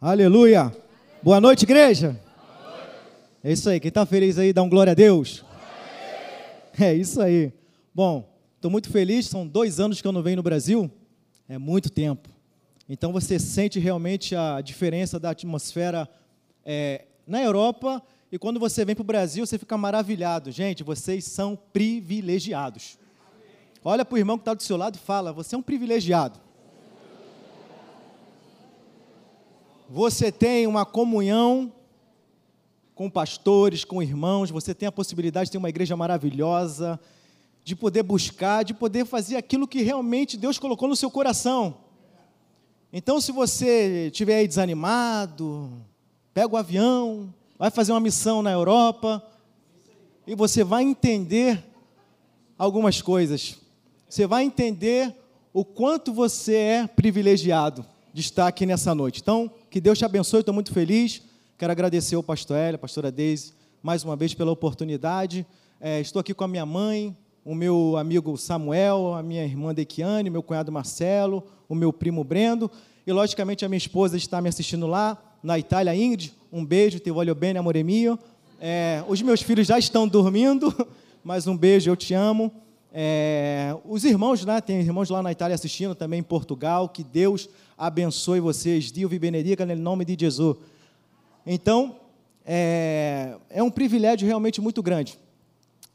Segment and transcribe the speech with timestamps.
[0.00, 0.72] Aleluia.
[1.20, 2.16] Boa noite, igreja.
[3.42, 3.80] É isso aí.
[3.80, 5.44] Quem está feliz aí, dá um glória a Deus.
[6.78, 7.52] É isso aí.
[7.92, 9.26] Bom, estou muito feliz.
[9.26, 10.88] São dois anos que eu não venho no Brasil.
[11.48, 12.28] É muito tempo.
[12.88, 16.08] Então você sente realmente a diferença da atmosfera
[16.64, 20.52] é, na Europa e quando você vem para o Brasil, você fica maravilhado.
[20.52, 22.96] Gente, vocês são privilegiados.
[23.82, 26.38] Olha para o irmão que está do seu lado e fala: Você é um privilegiado.
[29.90, 31.72] Você tem uma comunhão
[32.94, 37.00] com pastores, com irmãos, você tem a possibilidade de ter uma igreja maravilhosa,
[37.64, 41.78] de poder buscar, de poder fazer aquilo que realmente Deus colocou no seu coração.
[42.92, 45.72] Então, se você estiver aí desanimado,
[46.34, 49.22] pega o avião, vai fazer uma missão na Europa,
[50.26, 51.64] e você vai entender
[52.58, 53.56] algumas coisas.
[54.06, 55.14] Você vai entender
[55.50, 59.22] o quanto você é privilegiado de estar aqui nessa noite.
[59.22, 61.22] Então, que Deus te abençoe, estou muito feliz.
[61.58, 65.46] Quero agradecer ao pastor Hélio, a pastora Deise, mais uma vez pela oportunidade.
[65.80, 70.30] É, estou aqui com a minha mãe, o meu amigo Samuel, a minha irmã Dequiane,
[70.30, 72.70] meu cunhado Marcelo, o meu primo Brendo,
[73.06, 76.32] e logicamente a minha esposa está me assistindo lá, na Itália, Ingrid.
[76.50, 78.18] Um beijo, te voglio bene, amore mio.
[78.60, 80.72] É, os meus filhos já estão dormindo,
[81.22, 82.50] mas um beijo, eu te amo.
[82.92, 87.48] É, os irmãos, né, tem irmãos lá na Itália assistindo, também em Portugal, que Deus
[87.78, 90.56] abençoe vocês, Dio vi benedica no nome de Jesus.
[91.46, 91.96] Então,
[92.44, 95.16] é, é um privilégio realmente muito grande.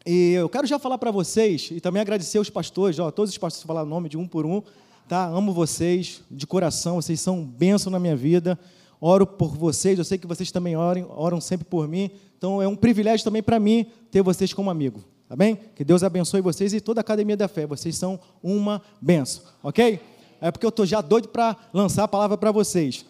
[0.05, 3.37] E eu quero já falar para vocês, e também agradecer os pastores, ó, todos os
[3.37, 4.61] pastores falar o nome de um por um,
[5.07, 5.25] tá?
[5.25, 8.57] Amo vocês de coração, vocês são bênção na minha vida.
[8.99, 12.09] Oro por vocês, eu sei que vocês também oram, oram sempre por mim.
[12.37, 15.03] Então é um privilégio também para mim ter vocês como amigo.
[15.27, 15.57] Tá bem?
[15.75, 17.65] Que Deus abençoe vocês e toda a Academia da Fé.
[17.65, 19.99] Vocês são uma benção, ok?
[20.43, 23.05] É porque eu estou já doido para lançar a palavra para vocês.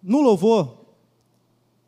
[0.00, 0.76] No louvor,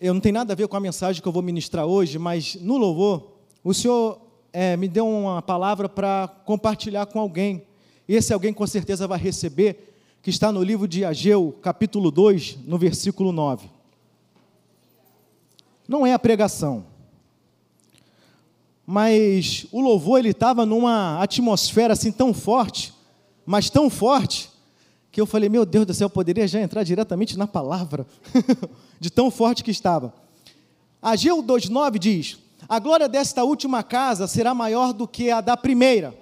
[0.00, 2.56] eu não tem nada a ver com a mensagem que eu vou ministrar hoje, mas
[2.56, 4.20] no louvor, o Senhor
[4.52, 7.62] é, me deu uma palavra para compartilhar com alguém.
[8.08, 9.94] Esse alguém com certeza vai receber,
[10.24, 13.70] que está no livro de Ageu, capítulo 2, no versículo 9.
[15.86, 16.84] Não é a pregação
[18.90, 22.94] mas o louvor ele estava numa atmosfera assim tão forte,
[23.48, 24.50] mas tão forte,
[25.10, 28.06] que eu falei, meu Deus do céu, eu poderia já entrar diretamente na palavra,
[29.00, 30.12] de tão forte que estava.
[31.00, 32.36] Ageu 2,9 diz:
[32.68, 36.14] A glória desta última casa será maior do que a da primeira.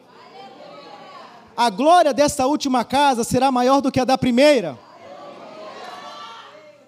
[1.57, 4.79] A glória desta última casa será maior do que a da primeira.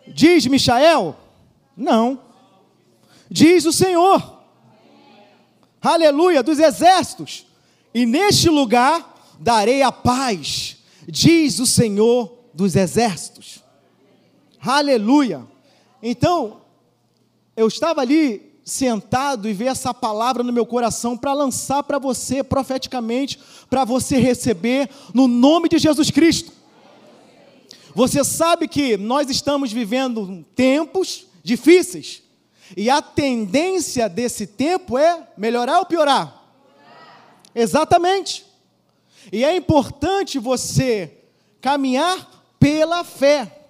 [0.06, 1.16] Diz Michael?
[1.76, 2.20] Não.
[3.28, 4.38] Diz o Senhor
[5.82, 7.47] aleluia, dos exércitos,
[7.94, 10.76] e neste lugar darei a paz,
[11.06, 13.62] diz o Senhor dos exércitos.
[14.60, 15.47] Aleluia.
[16.03, 16.62] Então,
[17.56, 22.44] eu estava ali sentado e ver essa palavra no meu coração para lançar para você
[22.44, 23.38] profeticamente,
[23.71, 26.53] para você receber no nome de Jesus Cristo.
[27.94, 32.22] Você sabe que nós estamos vivendo tempos difíceis.
[32.76, 36.44] E a tendência desse tempo é melhorar ou piorar?
[37.55, 38.47] Exatamente.
[39.32, 41.18] E é importante você
[41.60, 43.66] caminhar pela fé,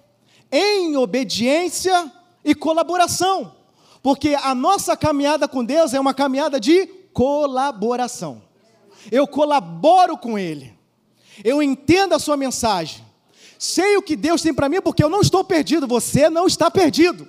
[0.51, 2.11] em obediência
[2.43, 3.55] e colaboração,
[4.01, 8.41] porque a nossa caminhada com Deus é uma caminhada de colaboração.
[9.11, 10.73] Eu colaboro com Ele,
[11.43, 13.05] eu entendo a sua mensagem,
[13.57, 16.71] sei o que Deus tem para mim, porque eu não estou perdido, você não está
[16.71, 17.27] perdido.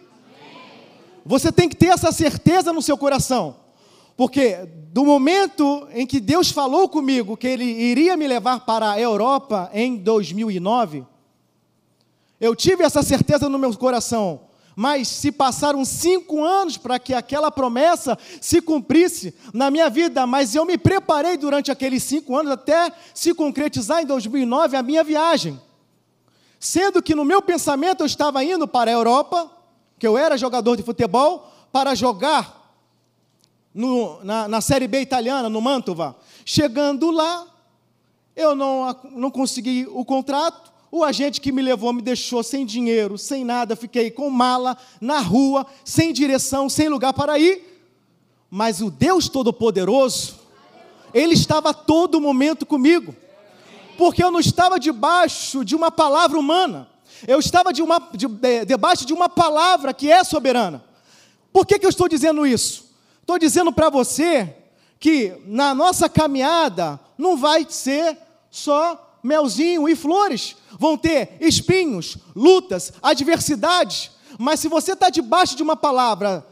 [1.24, 3.59] Você tem que ter essa certeza no seu coração.
[4.20, 9.00] Porque do momento em que Deus falou comigo que Ele iria me levar para a
[9.00, 11.06] Europa em 2009,
[12.38, 14.42] eu tive essa certeza no meu coração.
[14.76, 20.54] Mas se passaram cinco anos para que aquela promessa se cumprisse na minha vida, mas
[20.54, 25.58] eu me preparei durante aqueles cinco anos até se concretizar em 2009 a minha viagem.
[26.58, 29.50] Sendo que no meu pensamento eu estava indo para a Europa,
[29.98, 32.59] que eu era jogador de futebol, para jogar
[33.74, 36.16] no, na, na Série B italiana, no Mantova.
[36.44, 37.46] Chegando lá,
[38.34, 43.16] eu não, não consegui o contrato, o agente que me levou me deixou sem dinheiro,
[43.16, 47.62] sem nada, fiquei com mala, na rua, sem direção, sem lugar para ir.
[48.50, 50.40] Mas o Deus Todo-Poderoso,
[51.14, 53.14] Ele estava a todo momento comigo,
[53.96, 56.88] porque eu não estava debaixo de uma palavra humana,
[57.28, 60.82] eu estava de uma, de, de, debaixo de uma palavra que é soberana.
[61.52, 62.89] Por que, que eu estou dizendo isso?
[63.20, 64.54] Estou dizendo para você
[64.98, 68.18] que na nossa caminhada não vai ser
[68.50, 74.10] só melzinho e flores, vão ter espinhos, lutas, adversidades.
[74.38, 76.46] Mas se você está debaixo de uma palavra,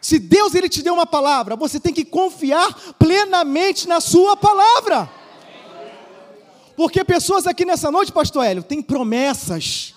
[0.00, 5.10] se Deus ele te deu uma palavra, você tem que confiar plenamente na sua palavra.
[6.76, 9.94] Porque pessoas aqui nessa noite, pastor Hélio, têm promessas.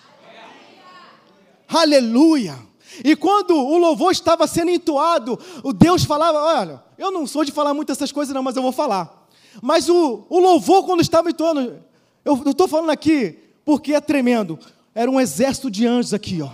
[1.68, 2.67] Aleluia.
[3.04, 7.52] E quando o louvor estava sendo entoado, o Deus falava: Olha, eu não sou de
[7.52, 9.28] falar muito essas coisas, não, mas eu vou falar.
[9.62, 11.84] Mas o, o louvor, quando estava entoando,
[12.24, 14.60] eu estou falando aqui porque é tremendo.
[14.94, 16.50] Era um exército de anjos aqui, ó.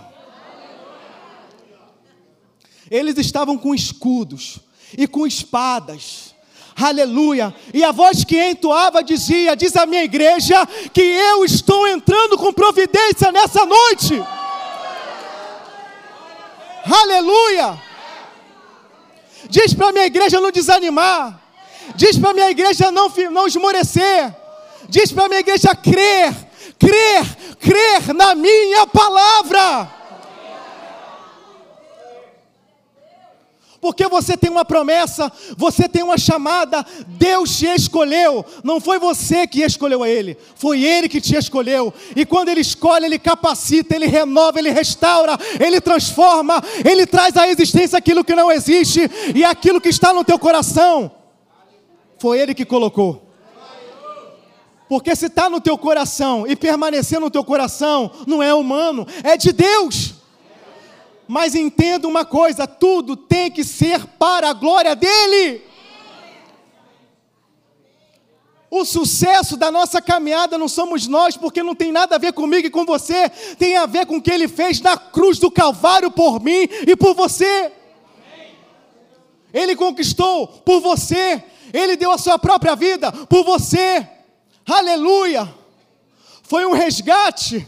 [2.90, 4.60] Eles estavam com escudos
[4.96, 6.34] e com espadas.
[6.76, 7.54] Aleluia.
[7.72, 12.52] E a voz que entoava dizia: Diz a minha igreja que eu estou entrando com
[12.52, 14.20] providência nessa noite.
[16.84, 17.80] Aleluia!
[19.48, 21.40] Diz para a minha igreja não desanimar.
[21.94, 24.34] Diz para a minha igreja não, não esmorecer.
[24.88, 26.34] Diz para a minha igreja crer,
[26.78, 27.24] crer,
[27.58, 29.90] crer na minha palavra.
[33.84, 39.46] Porque você tem uma promessa, você tem uma chamada, Deus te escolheu, não foi você
[39.46, 43.94] que escolheu a Ele, foi Ele que te escolheu, e quando Ele escolhe, Ele capacita,
[43.94, 49.02] Ele renova, Ele restaura, Ele transforma, Ele traz à existência aquilo que não existe,
[49.34, 51.12] e aquilo que está no teu coração,
[52.18, 53.28] foi Ele que colocou.
[54.88, 59.36] Porque se está no teu coração e permanecer no teu coração, não é humano, é
[59.36, 60.23] de Deus.
[61.26, 65.62] Mas entenda uma coisa: tudo tem que ser para a glória dEle.
[68.76, 72.66] O sucesso da nossa caminhada não somos nós, porque não tem nada a ver comigo
[72.66, 76.10] e com você, tem a ver com o que Ele fez na cruz do Calvário
[76.10, 77.70] por mim e por você.
[79.52, 81.40] Ele conquistou por você,
[81.72, 84.08] Ele deu a sua própria vida por você.
[84.66, 85.48] Aleluia!
[86.42, 87.64] Foi um resgate.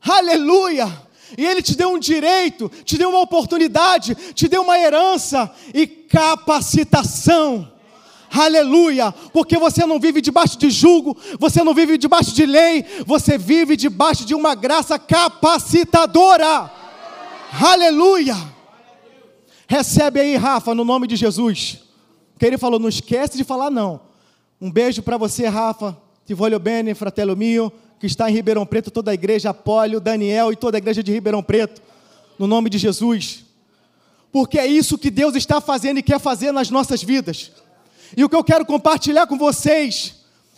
[0.00, 0.90] Aleluia!
[1.36, 5.86] E Ele te deu um direito, te deu uma oportunidade, te deu uma herança e
[5.86, 7.70] capacitação.
[8.30, 9.12] Aleluia!
[9.32, 13.76] Porque você não vive debaixo de julgo, você não vive debaixo de lei, você vive
[13.76, 16.70] debaixo de uma graça capacitadora.
[17.52, 18.36] Aleluia!
[19.68, 21.78] Recebe aí, Rafa, no nome de Jesus.
[22.38, 24.00] Que ele falou, não esquece de falar não.
[24.60, 25.96] Um beijo para você, Rafa.
[26.26, 30.50] Ti voglio bene, fratello mio que está em Ribeirão Preto, toda a igreja, Apólio, Daniel
[30.50, 31.80] e toda a igreja de Ribeirão Preto,
[32.36, 33.44] no nome de Jesus.
[34.32, 37.52] Porque é isso que Deus está fazendo e quer fazer nas nossas vidas.
[38.16, 40.16] E o que eu quero compartilhar com vocês,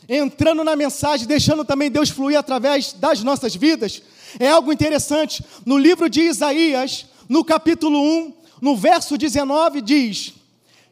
[0.08, 4.00] entrando na mensagem, deixando também Deus fluir através das nossas vidas,
[4.40, 5.44] é algo interessante.
[5.66, 10.32] No livro de Isaías, no capítulo 1, no verso 19, diz: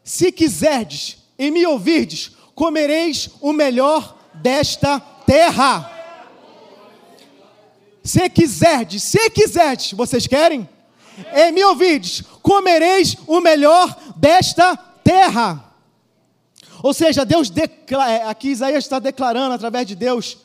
[0.04, 6.01] Se quiserdes e me ouvirdes, comereis o melhor desta terra.
[8.02, 10.68] Se quiserdes, se quiserdes, vocês querem?
[11.34, 15.72] Em me ouvides, comereis o melhor desta terra.
[16.82, 20.38] Ou seja, Deus declara, é, aqui Isaías está declarando através de Deus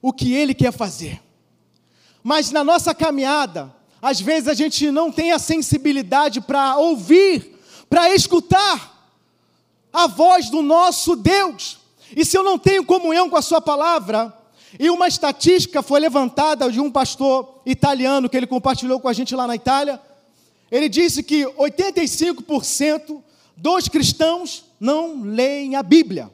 [0.00, 1.20] o que ele quer fazer.
[2.22, 7.58] Mas na nossa caminhada, às vezes a gente não tem a sensibilidade para ouvir,
[7.90, 9.10] para escutar
[9.92, 11.78] a voz do nosso Deus.
[12.16, 14.36] E se eu não tenho comunhão com a Sua palavra,
[14.78, 19.34] e uma estatística foi levantada de um pastor italiano que ele compartilhou com a gente
[19.34, 20.00] lá na Itália.
[20.70, 23.22] Ele disse que 85%
[23.56, 26.30] dos cristãos não leem a Bíblia.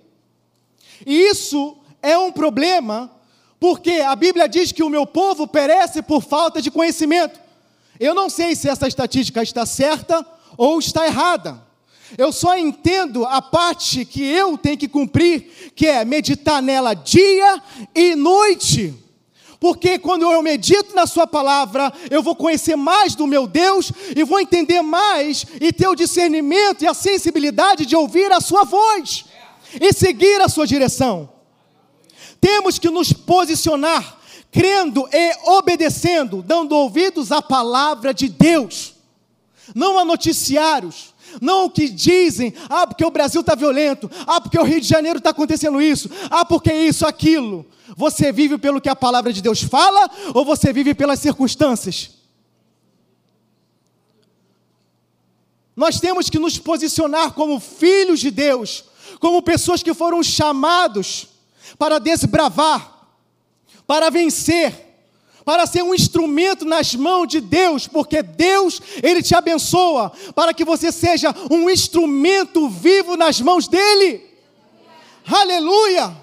[1.05, 3.11] E isso é um problema,
[3.59, 7.41] porque a Bíblia diz que o meu povo perece por falta de conhecimento.
[7.99, 10.25] Eu não sei se essa estatística está certa
[10.57, 11.68] ou está errada.
[12.17, 17.63] Eu só entendo a parte que eu tenho que cumprir, que é meditar nela dia
[17.95, 18.95] e noite.
[19.61, 24.23] Porque quando eu medito na Sua palavra, eu vou conhecer mais do meu Deus e
[24.23, 29.25] vou entender mais e ter o discernimento e a sensibilidade de ouvir a Sua voz
[29.81, 31.29] e seguir a Sua direção.
[32.41, 34.19] Temos que nos posicionar,
[34.53, 38.95] crendo e obedecendo, dando ouvidos à palavra de Deus,
[39.75, 41.08] não a noticiários
[41.41, 44.87] não o que dizem, ah, porque o Brasil está violento, ah, porque o Rio de
[44.87, 47.67] Janeiro está acontecendo isso, ah, porque isso, aquilo.
[47.97, 52.11] Você vive pelo que a palavra de Deus fala ou você vive pelas circunstâncias?
[55.75, 58.85] Nós temos que nos posicionar como filhos de Deus,
[59.21, 61.29] como pessoas que foram chamados
[61.79, 63.09] para desbravar,
[63.87, 64.88] para vencer
[65.49, 70.63] para ser um instrumento nas mãos de Deus, porque Deus, Ele te abençoa, para que
[70.63, 74.29] você seja um instrumento vivo nas mãos dEle.
[75.27, 76.15] Aleluia!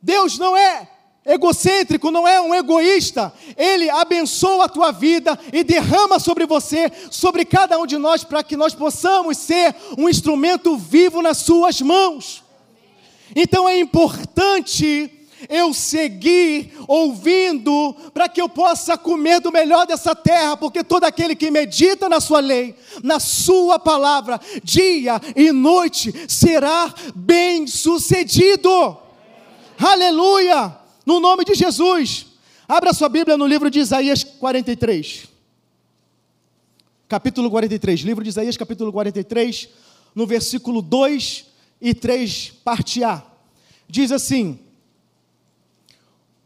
[0.00, 0.88] Deus não é
[1.26, 3.30] egocêntrico, não é um egoísta.
[3.58, 8.42] Ele abençoa a tua vida e derrama sobre você, sobre cada um de nós, para
[8.42, 12.42] que nós possamos ser um instrumento vivo nas suas mãos.
[13.36, 15.17] Então é importante
[15.48, 21.36] eu seguir ouvindo, para que eu possa comer do melhor dessa terra, porque todo aquele
[21.36, 28.96] que medita na sua lei, na sua palavra, dia e noite, será bem sucedido.
[29.78, 30.76] Aleluia!
[31.04, 32.26] No nome de Jesus.
[32.66, 35.28] Abra sua Bíblia no livro de Isaías 43.
[37.08, 39.70] Capítulo 43, livro de Isaías, capítulo 43,
[40.14, 41.46] no versículo 2
[41.80, 43.22] e 3, parte A.
[43.88, 44.58] Diz assim: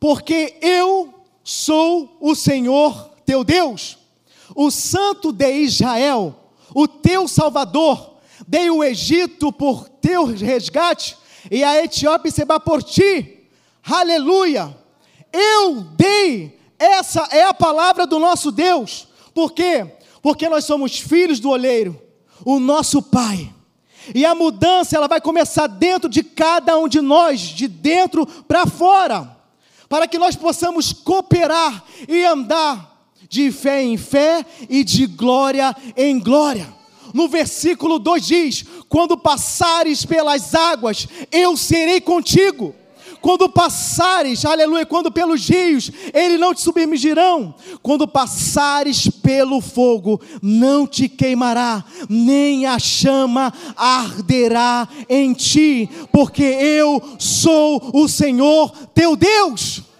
[0.03, 3.99] Porque eu sou o Senhor teu Deus,
[4.53, 6.35] o Santo de Israel,
[6.75, 11.17] o teu Salvador, dei o Egito por teu resgate
[11.49, 13.47] e a Etiópia será por ti
[13.85, 14.77] Aleluia!
[15.33, 19.07] Eu dei, essa é a palavra do nosso Deus.
[19.33, 19.87] Por quê?
[20.21, 21.97] Porque nós somos filhos do oleiro,
[22.45, 23.55] o nosso Pai.
[24.13, 28.67] E a mudança ela vai começar dentro de cada um de nós, de dentro para
[28.67, 29.41] fora,
[29.93, 36.19] para que nós possamos cooperar e andar de fé em fé e de glória em
[36.19, 36.67] glória.
[37.13, 42.75] No versículo 2 diz: Quando passares pelas águas, eu serei contigo
[43.23, 47.55] quando passares, aleluia, quando pelos rios, eles não te submergirão.
[47.81, 57.00] Quando passares pelo fogo, não te queimará, nem a chama arderá em ti, porque eu
[57.19, 59.92] sou o Senhor teu Deus.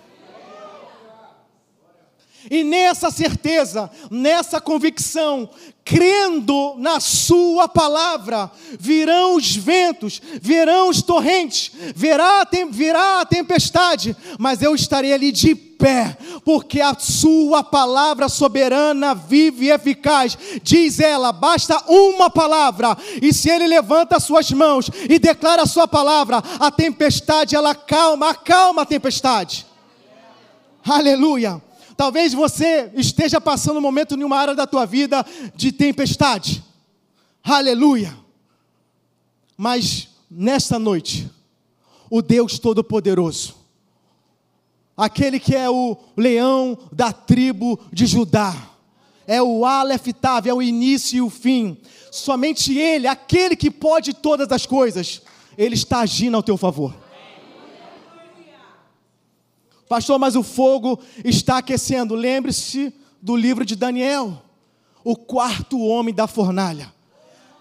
[2.53, 5.49] E nessa certeza, nessa convicção,
[5.83, 12.43] crendo na Sua palavra, virão os ventos, virão os torrentes, virá,
[13.23, 19.71] a tempestade, mas eu estarei ali de pé, porque a Sua palavra soberana, vive e
[19.71, 25.63] eficaz, diz ela, basta uma palavra, e se Ele levanta as suas mãos e declara
[25.63, 29.65] a Sua palavra, a tempestade ela calma, acalma a tempestade.
[30.85, 31.63] Aleluia.
[31.97, 36.63] Talvez você esteja passando um momento em uma área da tua vida de tempestade.
[37.43, 38.17] Aleluia.
[39.57, 41.31] Mas nesta noite,
[42.11, 43.55] o Deus Todo-Poderoso,
[44.97, 48.55] aquele que é o leão da tribo de Judá,
[49.27, 51.77] é o Aleph Tav, é o início e o fim.
[52.11, 55.23] Somente Ele, aquele que pode todas as coisas,
[55.57, 57.02] Ele está agindo ao teu favor.
[59.93, 62.15] Pastor, mas o fogo está aquecendo.
[62.15, 64.43] Lembre-se do livro de Daniel,
[65.05, 66.91] o quarto homem da fornalha.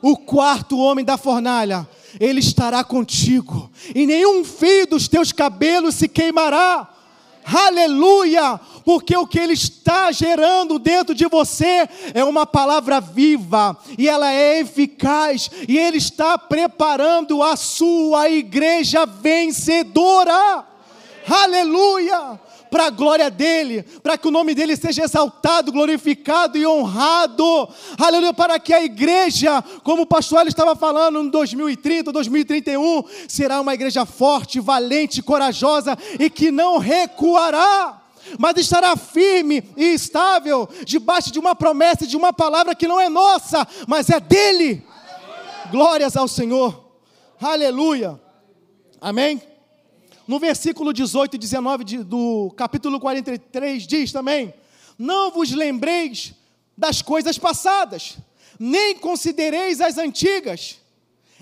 [0.02, 1.86] O quarto homem da fornalha,
[2.18, 6.90] ele estará contigo, e nenhum fio dos teus cabelos se queimará.
[7.44, 8.58] Aleluia!
[8.86, 14.32] Porque o que ele está gerando dentro de você é uma palavra viva e ela
[14.32, 20.71] é eficaz, e ele está preparando a sua igreja vencedora.
[21.28, 22.40] Aleluia!
[22.70, 27.68] Para a glória dele, para que o nome dele seja exaltado, glorificado e honrado.
[27.98, 28.34] Aleluia!
[28.34, 34.06] Para que a igreja, como o pastor estava falando, em 2030, 2031, será uma igreja
[34.06, 38.00] forte, valente, corajosa e que não recuará
[38.38, 43.10] mas estará firme e estável debaixo de uma promessa, de uma palavra que não é
[43.10, 44.86] nossa, mas é dele.
[45.72, 46.92] Glórias ao Senhor.
[47.42, 48.20] Aleluia.
[49.00, 49.42] Amém.
[50.32, 54.54] No versículo 18 e 19 de, do capítulo 43 diz também:
[54.98, 56.34] Não vos lembreis
[56.78, 58.18] das coisas passadas,
[58.58, 60.80] nem considereis as antigas.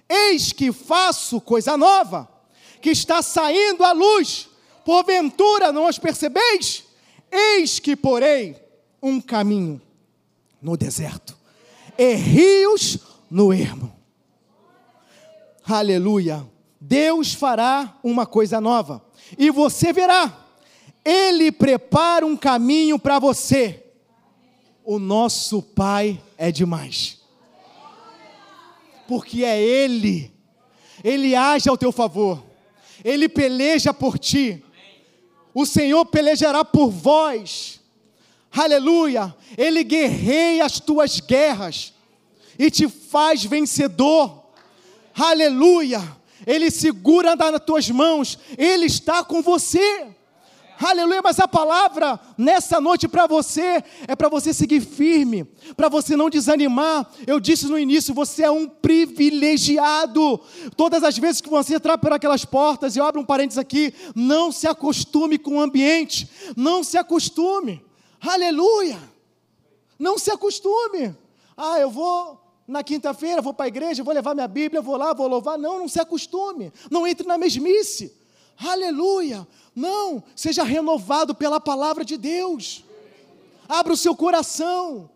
[0.09, 2.27] Eis que faço coisa nova,
[2.81, 4.49] que está saindo à luz.
[4.83, 6.83] Porventura não as percebeis?
[7.31, 8.59] Eis que porei
[9.03, 9.79] um caminho
[10.59, 11.37] no deserto
[11.95, 12.97] e rios
[13.29, 13.95] no ermo.
[15.63, 16.43] Aleluia.
[16.79, 19.03] Deus fará uma coisa nova,
[19.37, 20.45] e você verá,
[21.03, 23.85] Ele prepara um caminho para você.
[24.83, 27.19] O nosso Pai é demais,
[29.07, 30.33] porque é Ele,
[31.03, 32.41] Ele age ao teu favor,
[33.03, 34.63] Ele peleja por ti,
[35.53, 37.81] o Senhor pelejará por vós,
[38.51, 41.93] aleluia, Ele guerreia as tuas guerras
[42.57, 44.45] e te faz vencedor,
[45.13, 46.18] aleluia.
[46.49, 50.07] Ele segura nas tuas mãos, Ele está com você.
[50.79, 55.43] Aleluia, mas a palavra nessa noite para você é para você seguir firme,
[55.77, 57.07] para você não desanimar.
[57.27, 60.39] Eu disse no início, você é um privilegiado.
[60.75, 64.51] Todas as vezes que você entrar por aquelas portas, eu abro um parênteses aqui, não
[64.51, 66.27] se acostume com o ambiente,
[66.57, 67.85] não se acostume.
[68.19, 68.97] Aleluia!
[69.99, 71.15] Não se acostume.
[71.55, 72.38] Ah, eu vou
[72.69, 75.57] na quinta-feira, vou para a igreja, vou levar minha Bíblia, vou lá, vou louvar.
[75.57, 76.71] Não, não se acostume.
[76.89, 78.13] Não entre na mesmice.
[78.57, 79.47] Aleluia!
[79.75, 82.83] Não, seja renovado pela palavra de Deus.
[83.67, 85.09] Abra o seu coração.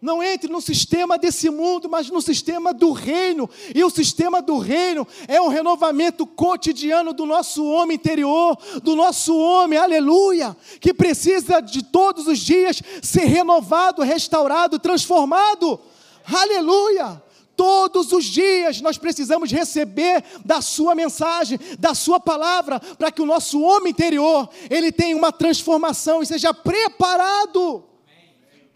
[0.00, 3.48] Não entre no sistema desse mundo, mas no sistema do reino.
[3.74, 9.36] E o sistema do reino é um renovamento cotidiano do nosso homem interior, do nosso
[9.36, 15.80] homem, aleluia, que precisa de todos os dias ser renovado, restaurado, transformado.
[16.24, 17.22] Aleluia!
[17.56, 23.26] Todos os dias nós precisamos receber da sua mensagem, da sua palavra, para que o
[23.26, 27.84] nosso homem interior, ele tenha uma transformação e seja preparado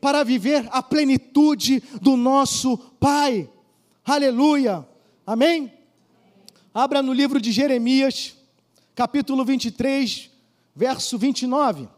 [0.00, 3.50] para viver a plenitude do nosso Pai.
[4.05, 4.87] Aleluia.
[5.26, 5.73] Amém?
[6.73, 8.37] Abra no livro de Jeremias,
[8.95, 10.31] capítulo 23,
[10.75, 11.88] verso 29.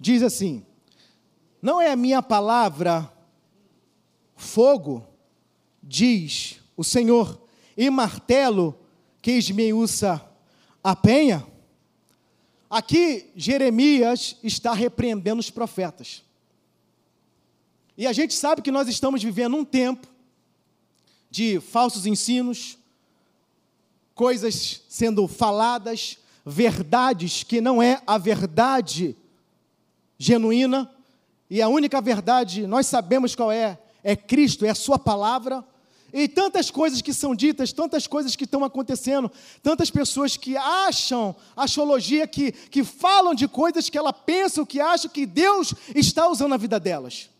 [0.00, 0.64] Diz assim:
[1.60, 3.12] Não é a minha palavra
[4.34, 5.06] fogo,
[5.82, 7.38] diz o Senhor,
[7.76, 8.74] e martelo
[9.20, 10.26] que esmiuça
[10.82, 11.46] a penha?
[12.70, 16.22] Aqui Jeremias está repreendendo os profetas.
[17.98, 20.08] E a gente sabe que nós estamos vivendo um tempo
[21.30, 22.78] de falsos ensinos,
[24.14, 26.16] coisas sendo faladas,
[26.46, 29.16] verdades que não é a verdade
[30.20, 30.88] genuína,
[31.48, 35.64] e a única verdade, nós sabemos qual é, é Cristo, é a Sua palavra.
[36.12, 39.30] E tantas coisas que são ditas, tantas coisas que estão acontecendo,
[39.62, 45.10] tantas pessoas que acham astrologia, que, que falam de coisas que ela pensam, que acham
[45.10, 47.30] que Deus está usando a vida delas.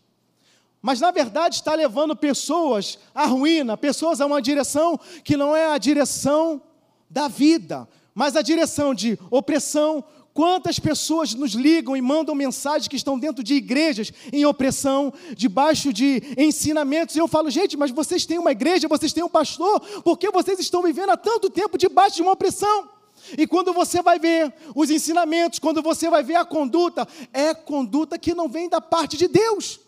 [0.81, 5.71] Mas na verdade está levando pessoas à ruína, pessoas a uma direção que não é
[5.71, 6.61] a direção
[7.09, 12.95] da vida, mas a direção de opressão, Quantas pessoas nos ligam e mandam mensagens que
[12.95, 18.25] estão dentro de igrejas em opressão, debaixo de ensinamentos, e eu falo, gente, mas vocês
[18.25, 21.77] têm uma igreja, vocês têm um pastor, por que vocês estão vivendo há tanto tempo
[21.77, 22.89] debaixo de uma opressão?
[23.37, 28.17] E quando você vai ver os ensinamentos, quando você vai ver a conduta, é conduta
[28.17, 29.79] que não vem da parte de Deus.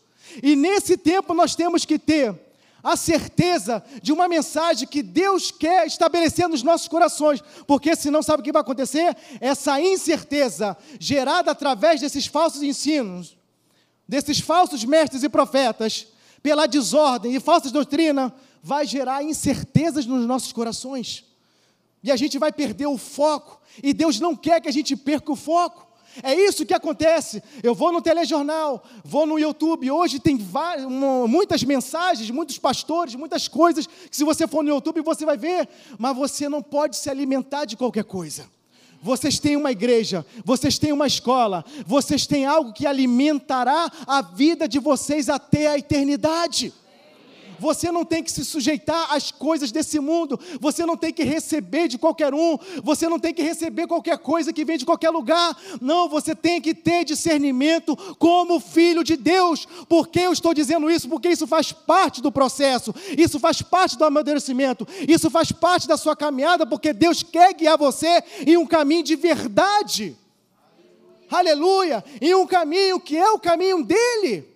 [0.42, 2.36] E nesse tempo nós temos que ter
[2.84, 8.42] a certeza de uma mensagem que Deus quer estabelecer nos nossos corações, porque senão sabe
[8.42, 9.16] o que vai acontecer?
[9.40, 13.38] Essa incerteza gerada através desses falsos ensinos,
[14.06, 16.08] desses falsos mestres e profetas,
[16.42, 21.24] pela desordem e falsas doutrina, vai gerar incertezas nos nossos corações.
[22.04, 25.32] E a gente vai perder o foco, e Deus não quer que a gente perca
[25.32, 25.88] o foco.
[26.22, 27.42] É isso que acontece.
[27.64, 29.90] Eu vou no telejornal, vou no YouTube.
[29.90, 35.02] Hoje tem várias, muitas mensagens, muitos pastores, muitas coisas que se você for no YouTube
[35.02, 38.46] você vai ver, mas você não pode se alimentar de qualquer coisa.
[39.02, 44.66] Vocês têm uma igreja, vocês têm uma escola, vocês têm algo que alimentará a vida
[44.66, 46.74] de vocês até a eternidade.
[47.64, 50.38] Você não tem que se sujeitar às coisas desse mundo.
[50.60, 52.58] Você não tem que receber de qualquer um.
[52.84, 55.58] Você não tem que receber qualquer coisa que vem de qualquer lugar.
[55.80, 59.66] Não, você tem que ter discernimento como filho de Deus.
[59.88, 61.08] Por que eu estou dizendo isso?
[61.08, 62.94] Porque isso faz parte do processo.
[63.18, 64.86] Isso faz parte do amadurecimento.
[65.08, 69.16] Isso faz parte da sua caminhada, porque Deus quer guiar você em um caminho de
[69.16, 70.18] verdade.
[71.32, 72.04] Aleluia!
[72.20, 74.53] Em um caminho que é o caminho dele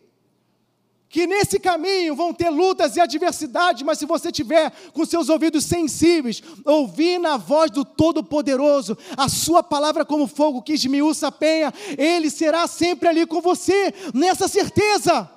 [1.09, 5.63] que nesse caminho vão ter lutas e adversidades, mas se você tiver com seus ouvidos
[5.63, 11.73] sensíveis, ouvindo a voz do Todo-Poderoso, a sua palavra como fogo que esmiuça a penha,
[11.97, 15.29] ele será sempre ali com você, nessa certeza.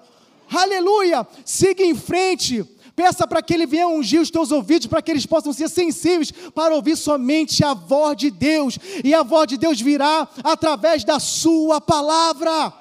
[0.51, 1.27] Aleluia!
[1.45, 2.65] Siga em frente.
[2.97, 6.33] Peça para que Ele venha ungir os teus ouvidos, para que eles possam ser sensíveis
[6.55, 8.79] para ouvir somente a voz de Deus.
[9.03, 12.80] E a voz de Deus virá através da Sua palavra.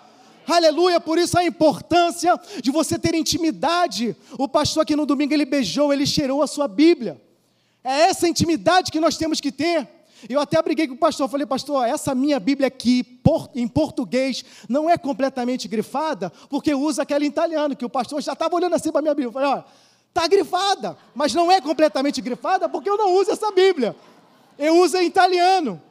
[0.50, 4.16] Aleluia, por isso a importância de você ter intimidade.
[4.38, 7.22] O pastor aqui no domingo ele beijou, ele cheirou a sua Bíblia.
[7.84, 9.88] É essa intimidade que nós temos que ter.
[10.28, 13.22] Eu até briguei com o pastor, falei, pastor, essa minha Bíblia aqui,
[13.56, 18.34] em português, não é completamente grifada, porque usa aquela em italiano, que o pastor já
[18.34, 19.30] estava olhando assim para a minha Bíblia.
[19.30, 19.64] Eu falei, ó,
[20.10, 23.96] está grifada, mas não é completamente grifada, porque eu não uso essa Bíblia.
[24.58, 25.82] Eu uso em italiano.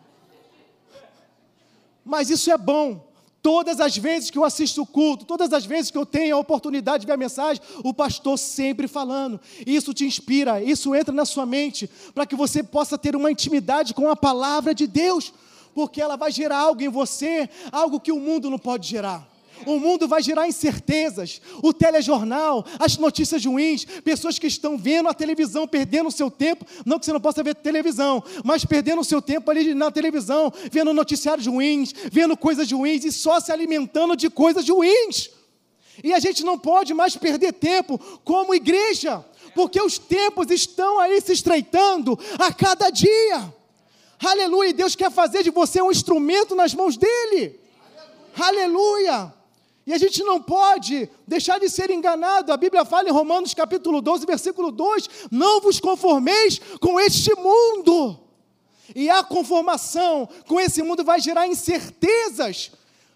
[2.04, 3.07] Mas isso é bom,
[3.40, 6.40] Todas as vezes que eu assisto o culto, todas as vezes que eu tenho a
[6.40, 9.40] oportunidade de ver a mensagem, o pastor sempre falando.
[9.64, 13.94] Isso te inspira, isso entra na sua mente, para que você possa ter uma intimidade
[13.94, 15.32] com a palavra de Deus,
[15.74, 19.27] porque ela vai gerar algo em você, algo que o mundo não pode gerar.
[19.66, 21.40] O mundo vai gerar incertezas.
[21.62, 26.64] O telejornal, as notícias ruins, pessoas que estão vendo a televisão, perdendo o seu tempo.
[26.84, 30.52] Não que você não possa ver televisão, mas perdendo o seu tempo ali na televisão,
[30.70, 35.30] vendo noticiários ruins, vendo coisas ruins e só se alimentando de coisas ruins.
[36.02, 41.20] E a gente não pode mais perder tempo como igreja, porque os tempos estão aí
[41.20, 43.52] se estreitando a cada dia.
[44.24, 44.72] Aleluia!
[44.72, 47.58] Deus quer fazer de você um instrumento nas mãos dele.
[48.36, 48.68] Aleluia!
[49.16, 49.37] Aleluia.
[49.88, 52.52] E a gente não pode deixar de ser enganado.
[52.52, 58.20] A Bíblia fala em Romanos capítulo 12, versículo 2: Não vos conformeis com este mundo.
[58.94, 62.70] E a conformação com esse mundo vai gerar incertezas.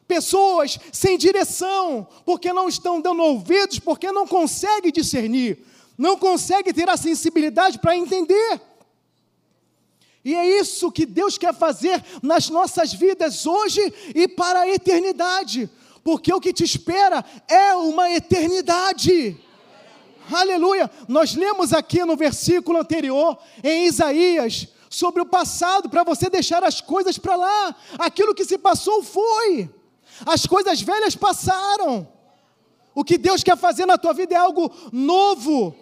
[0.08, 5.58] Pessoas sem direção, porque não estão dando ouvidos, porque não conseguem discernir,
[5.98, 8.58] não conseguem ter a sensibilidade para entender.
[10.24, 15.68] E é isso que Deus quer fazer nas nossas vidas hoje e para a eternidade
[16.02, 19.36] porque o que te espera é uma eternidade.
[20.30, 20.90] Aleluia!
[21.08, 26.80] Nós lemos aqui no versículo anterior, em Isaías, sobre o passado, para você deixar as
[26.80, 27.76] coisas para lá.
[27.98, 29.70] Aquilo que se passou foi.
[30.26, 32.08] As coisas velhas passaram.
[32.94, 35.74] O que Deus quer fazer na tua vida é algo novo,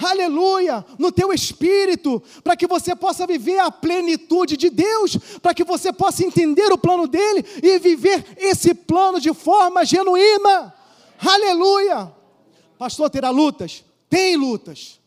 [0.00, 5.64] aleluia, no teu espírito, para que você possa viver a plenitude de Deus, para que
[5.64, 10.74] você possa entender o plano dele e viver esse plano de forma genuína,
[11.18, 12.12] aleluia.
[12.78, 13.84] Pastor, terá lutas?
[14.08, 15.00] Tem lutas.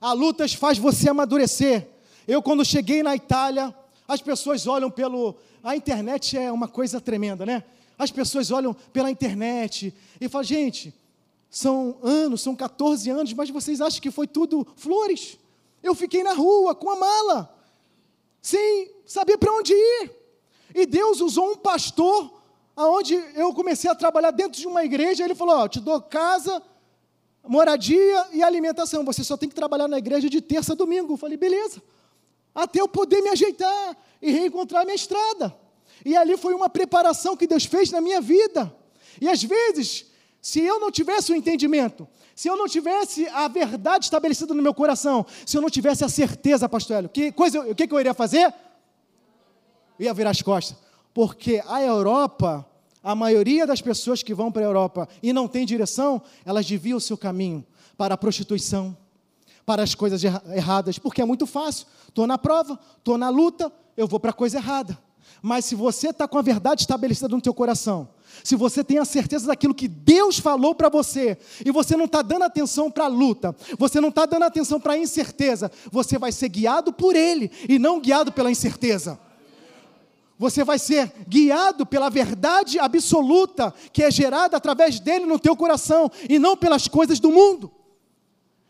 [0.00, 1.88] A lutas faz você amadurecer.
[2.26, 3.74] Eu, quando cheguei na Itália,
[4.06, 5.36] as pessoas olham pelo.
[5.62, 7.62] A internet é uma coisa tremenda, né?
[7.98, 10.92] As pessoas olham pela internet e falam, gente,
[11.52, 15.38] são anos, são 14 anos, mas vocês acham que foi tudo flores?
[15.82, 17.54] Eu fiquei na rua com a mala,
[18.40, 20.10] sem saber para onde ir.
[20.74, 22.40] E Deus usou um pastor,
[22.74, 26.62] aonde eu comecei a trabalhar dentro de uma igreja, ele falou: Ó, te dou casa,
[27.46, 29.04] moradia e alimentação.
[29.04, 31.12] Você só tem que trabalhar na igreja de terça a domingo.
[31.12, 31.82] Eu falei, beleza.
[32.54, 35.54] Até eu poder me ajeitar e reencontrar minha estrada.
[36.02, 38.74] E ali foi uma preparação que Deus fez na minha vida.
[39.20, 40.11] E às vezes
[40.42, 44.74] se eu não tivesse o entendimento, se eu não tivesse a verdade estabelecida no meu
[44.74, 48.00] coração, se eu não tivesse a certeza, pastor Hélio, que coisa, o que, que eu
[48.00, 48.52] iria fazer?
[49.96, 50.76] Eu ia virar as costas.
[51.14, 52.66] Porque a Europa,
[53.04, 56.98] a maioria das pessoas que vão para a Europa e não tem direção, elas desviam
[56.98, 57.64] o seu caminho
[57.96, 58.96] para a prostituição,
[59.64, 61.86] para as coisas erradas, porque é muito fácil.
[62.08, 64.98] Estou na prova, estou na luta, eu vou para a coisa errada.
[65.40, 68.08] Mas se você está com a verdade estabelecida no teu coração,
[68.42, 72.22] se você tem a certeza daquilo que Deus falou para você, e você não está
[72.22, 76.32] dando atenção para a luta, você não está dando atenção para a incerteza, você vai
[76.32, 79.18] ser guiado por Ele e não guiado pela incerteza.
[80.38, 86.10] Você vai ser guiado pela verdade absoluta que é gerada através dele no teu coração
[86.28, 87.70] e não pelas coisas do mundo.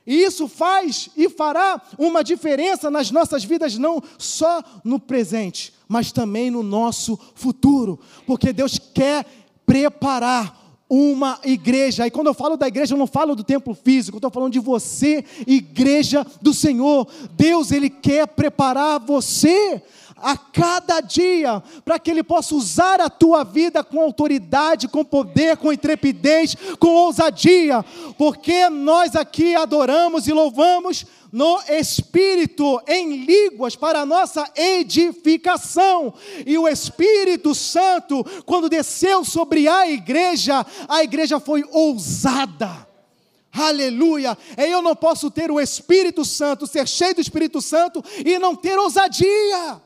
[0.07, 6.11] E isso faz e fará uma diferença nas nossas vidas, não só no presente, mas
[6.11, 9.25] também no nosso futuro, porque Deus quer
[9.67, 12.07] preparar uma igreja.
[12.07, 14.53] E quando eu falo da igreja, eu não falo do templo físico, eu estou falando
[14.53, 17.09] de você, igreja do Senhor.
[17.33, 19.83] Deus, Ele quer preparar você
[20.23, 25.57] a cada dia, para que Ele possa usar a tua vida com autoridade, com poder,
[25.57, 27.85] com intrepidez, com ousadia,
[28.17, 36.13] porque nós aqui adoramos e louvamos no Espírito, em línguas, para a nossa edificação.
[36.47, 42.87] E o Espírito Santo, quando desceu sobre a igreja, a igreja foi ousada.
[43.51, 44.37] Aleluia!
[44.57, 48.79] Eu não posso ter o Espírito Santo, ser cheio do Espírito Santo e não ter
[48.79, 49.81] ousadia.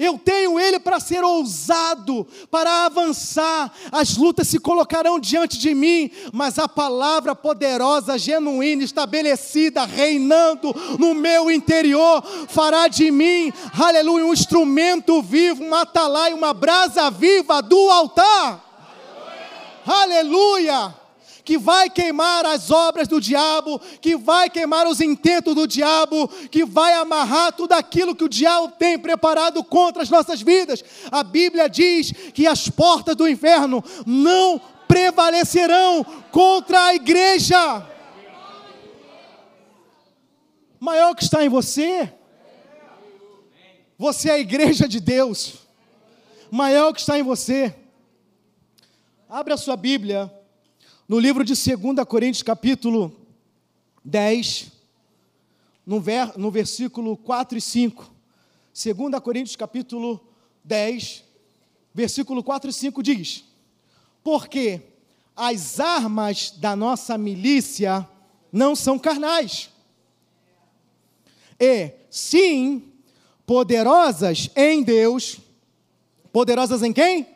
[0.00, 3.70] Eu tenho Ele para ser ousado, para avançar.
[3.92, 11.12] As lutas se colocarão diante de mim, mas a palavra poderosa, genuína, estabelecida, reinando no
[11.12, 17.90] meu interior, fará de mim, aleluia, um instrumento vivo, um atalai, uma brasa viva do
[17.90, 18.64] altar.
[19.86, 20.74] aleluia.
[20.74, 20.99] aleluia
[21.50, 26.64] que vai queimar as obras do diabo, que vai queimar os intentos do diabo, que
[26.64, 30.84] vai amarrar tudo aquilo que o diabo tem preparado contra as nossas vidas.
[31.10, 37.84] A Bíblia diz que as portas do inferno não prevalecerão contra a igreja.
[40.78, 42.14] Maior que está em você,
[43.98, 45.54] você é a igreja de Deus.
[46.48, 47.74] Maior que está em você.
[49.28, 50.32] Abra sua Bíblia
[51.10, 53.12] no livro de 2 Coríntios, capítulo
[54.04, 54.70] 10,
[55.84, 58.08] no, ver, no versículo 4 e 5.
[58.72, 60.24] 2 Coríntios, capítulo
[60.62, 61.24] 10,
[61.92, 63.44] versículo 4 e 5 diz:
[64.22, 64.82] Porque
[65.34, 68.08] as armas da nossa milícia
[68.52, 69.68] não são carnais,
[71.58, 72.84] e sim
[73.44, 75.40] poderosas em Deus.
[76.32, 77.26] Poderosas em quem?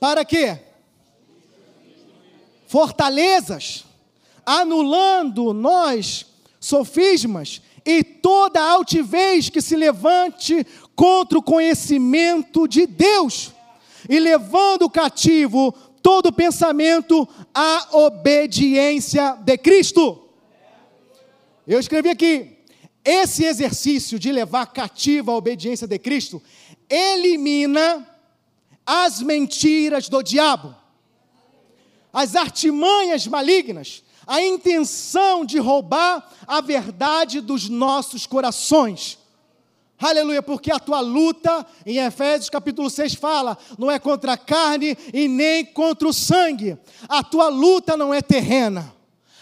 [0.00, 0.69] Para quê?
[2.70, 3.84] Fortalezas,
[4.46, 6.24] anulando nós
[6.60, 13.50] sofismas e toda altivez que se levante contra o conhecimento de Deus,
[14.08, 20.28] e levando cativo todo pensamento à obediência de Cristo.
[21.66, 22.56] Eu escrevi aqui:
[23.04, 26.40] esse exercício de levar cativa a obediência de Cristo
[26.88, 28.06] elimina
[28.86, 30.76] as mentiras do diabo,
[32.12, 39.18] as artimanhas malignas, a intenção de roubar a verdade dos nossos corações.
[39.98, 44.96] Aleluia, porque a tua luta, em Efésios capítulo 6 fala, não é contra a carne
[45.12, 46.78] e nem contra o sangue.
[47.08, 48.99] A tua luta não é terrena.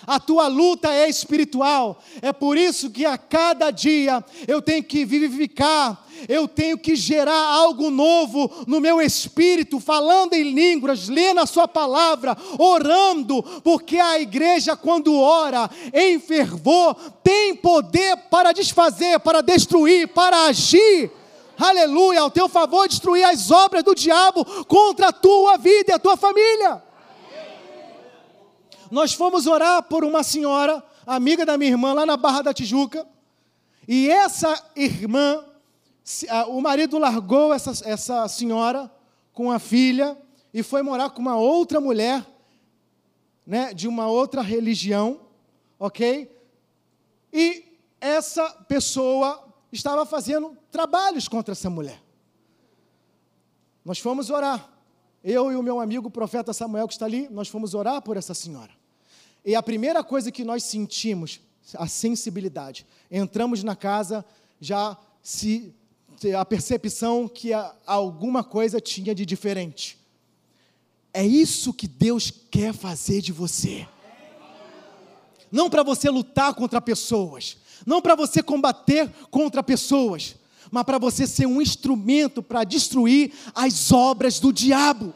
[0.09, 2.03] A tua luta é espiritual.
[2.21, 7.38] É por isso que a cada dia eu tenho que vivificar eu tenho que gerar
[7.38, 14.18] algo novo no meu espírito, falando em línguas, lendo a Sua palavra, orando, porque a
[14.18, 21.11] igreja, quando ora em fervor, tem poder para desfazer, para destruir, para agir.
[21.59, 25.99] Aleluia, ao teu favor, destruir as obras do diabo contra a tua vida e a
[25.99, 26.88] tua família.
[28.90, 33.07] Nós fomos orar por uma senhora, amiga da minha irmã, lá na Barra da Tijuca,
[33.87, 35.44] e essa irmã
[36.48, 38.90] o marido largou essa, essa senhora
[39.33, 40.16] com a filha
[40.53, 42.27] e foi morar com uma outra mulher,
[43.46, 45.20] né, de uma outra religião,
[45.79, 46.35] ok?
[47.33, 47.64] E
[48.01, 52.03] essa pessoa estava fazendo trabalhos contra essa mulher.
[53.85, 54.70] Nós fomos orar.
[55.22, 58.16] Eu e o meu amigo o profeta Samuel, que está ali, nós fomos orar por
[58.16, 58.77] essa senhora.
[59.44, 61.40] E a primeira coisa que nós sentimos,
[61.74, 62.87] a sensibilidade.
[63.11, 64.24] Entramos na casa
[64.61, 65.74] já se
[66.37, 67.51] a percepção que
[67.87, 69.98] alguma coisa tinha de diferente.
[71.12, 73.87] É isso que Deus quer fazer de você.
[75.51, 80.37] Não para você lutar contra pessoas, não para você combater contra pessoas,
[80.70, 85.14] mas para você ser um instrumento para destruir as obras do diabo.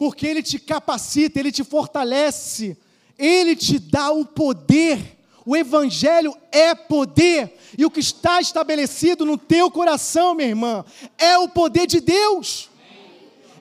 [0.00, 2.76] Porque ele te capacita, ele te fortalece,
[3.16, 9.38] ele te dá o poder o Evangelho é poder, e o que está estabelecido no
[9.38, 10.84] teu coração, minha irmã,
[11.18, 12.68] é o poder de Deus.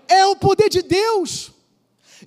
[0.07, 1.51] É o poder de Deus.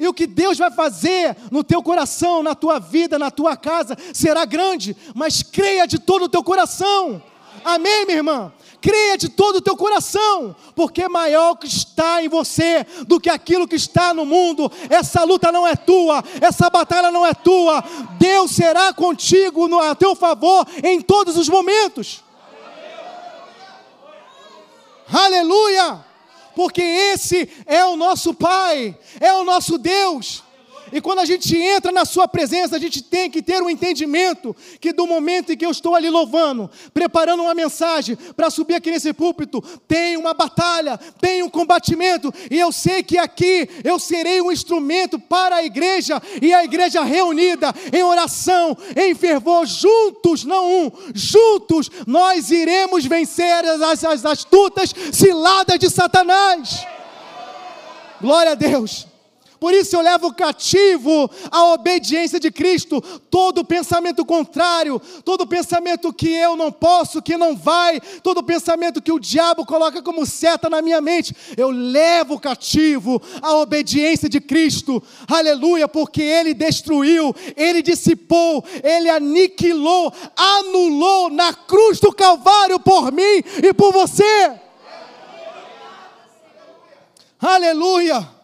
[0.00, 3.96] E o que Deus vai fazer no teu coração, na tua vida, na tua casa,
[4.12, 7.22] será grande, mas creia de todo o teu coração.
[7.64, 8.52] Amém, minha irmã?
[8.82, 13.68] Creia de todo o teu coração, porque maior que está em você do que aquilo
[13.68, 14.70] que está no mundo.
[14.90, 17.82] Essa luta não é tua, essa batalha não é tua.
[18.18, 22.24] Deus será contigo no, a teu favor em todos os momentos.
[25.10, 26.04] Aleluia!
[26.54, 30.42] Porque esse é o nosso Pai, é o nosso Deus.
[30.92, 34.54] E quando a gente entra na Sua presença, a gente tem que ter um entendimento
[34.78, 38.90] que do momento em que eu estou ali louvando, preparando uma mensagem para subir aqui
[38.90, 44.42] nesse púlpito, tem uma batalha, tem um combatimento, e eu sei que aqui eu serei
[44.42, 50.86] um instrumento para a igreja e a igreja reunida em oração, em fervor, juntos, não
[50.86, 56.86] um, juntos nós iremos vencer as, as astutas ciladas de Satanás.
[58.20, 59.11] Glória a Deus.
[59.62, 66.30] Por isso eu levo cativo a obediência de Cristo, todo pensamento contrário, todo pensamento que
[66.30, 70.82] eu não posso, que não vai, todo pensamento que o diabo coloca como seta na
[70.82, 75.00] minha mente, eu levo cativo a obediência de Cristo.
[75.28, 83.44] Aleluia, porque ele destruiu, ele dissipou, ele aniquilou, anulou na cruz do Calvário por mim
[83.62, 84.54] e por você.
[87.40, 88.41] Aleluia.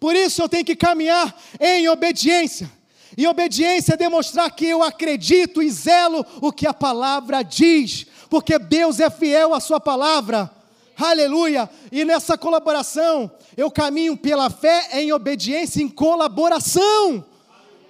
[0.00, 2.70] Por isso eu tenho que caminhar em obediência.
[3.16, 8.58] E obediência é demonstrar que eu acredito e zelo o que a palavra diz, porque
[8.58, 10.50] Deus é fiel à sua palavra.
[10.96, 11.68] Aleluia!
[11.92, 17.24] E nessa colaboração, eu caminho pela fé em obediência, em colaboração.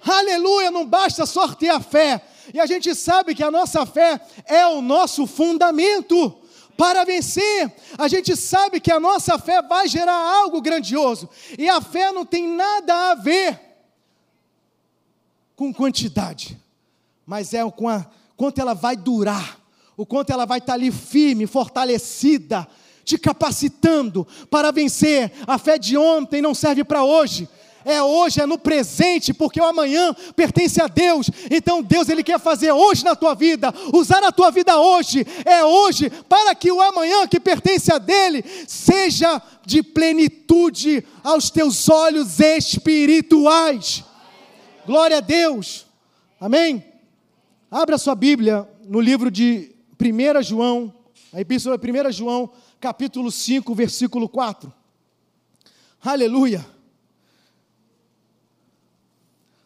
[0.03, 0.69] Aleluia!
[0.69, 2.21] Não basta só ter a fé.
[2.53, 6.40] E a gente sabe que a nossa fé é o nosso fundamento
[6.77, 7.71] para vencer.
[7.97, 11.29] A gente sabe que a nossa fé vai gerar algo grandioso.
[11.57, 13.59] E a fé não tem nada a ver
[15.55, 16.57] com quantidade,
[17.25, 18.05] mas é com a,
[18.35, 19.59] quanto ela vai durar,
[19.95, 22.67] o quanto ela vai estar ali firme, fortalecida,
[23.03, 25.31] te capacitando para vencer.
[25.45, 27.47] A fé de ontem não serve para hoje
[27.85, 31.29] é hoje, é no presente, porque o amanhã pertence a Deus.
[31.49, 35.63] Então Deus ele quer fazer hoje na tua vida, usar a tua vida hoje, é
[35.63, 42.39] hoje, para que o amanhã que pertence a dele seja de plenitude aos teus olhos
[42.39, 44.03] espirituais.
[44.85, 45.85] Glória a Deus.
[46.39, 46.83] Amém.
[47.69, 50.93] Abra sua Bíblia no livro de 1 João,
[51.31, 54.73] a epístola de 1 João, capítulo 5, versículo 4.
[56.03, 56.65] Aleluia.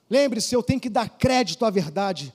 [0.09, 2.33] Lembre-se, eu tenho que dar crédito à verdade.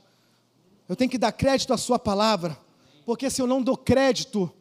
[0.89, 2.59] Eu tenho que dar crédito à sua palavra.
[3.07, 4.53] Porque se eu não dou crédito,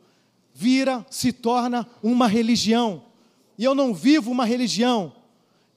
[0.53, 3.03] vira, se torna uma religião.
[3.57, 5.13] E eu não vivo uma religião.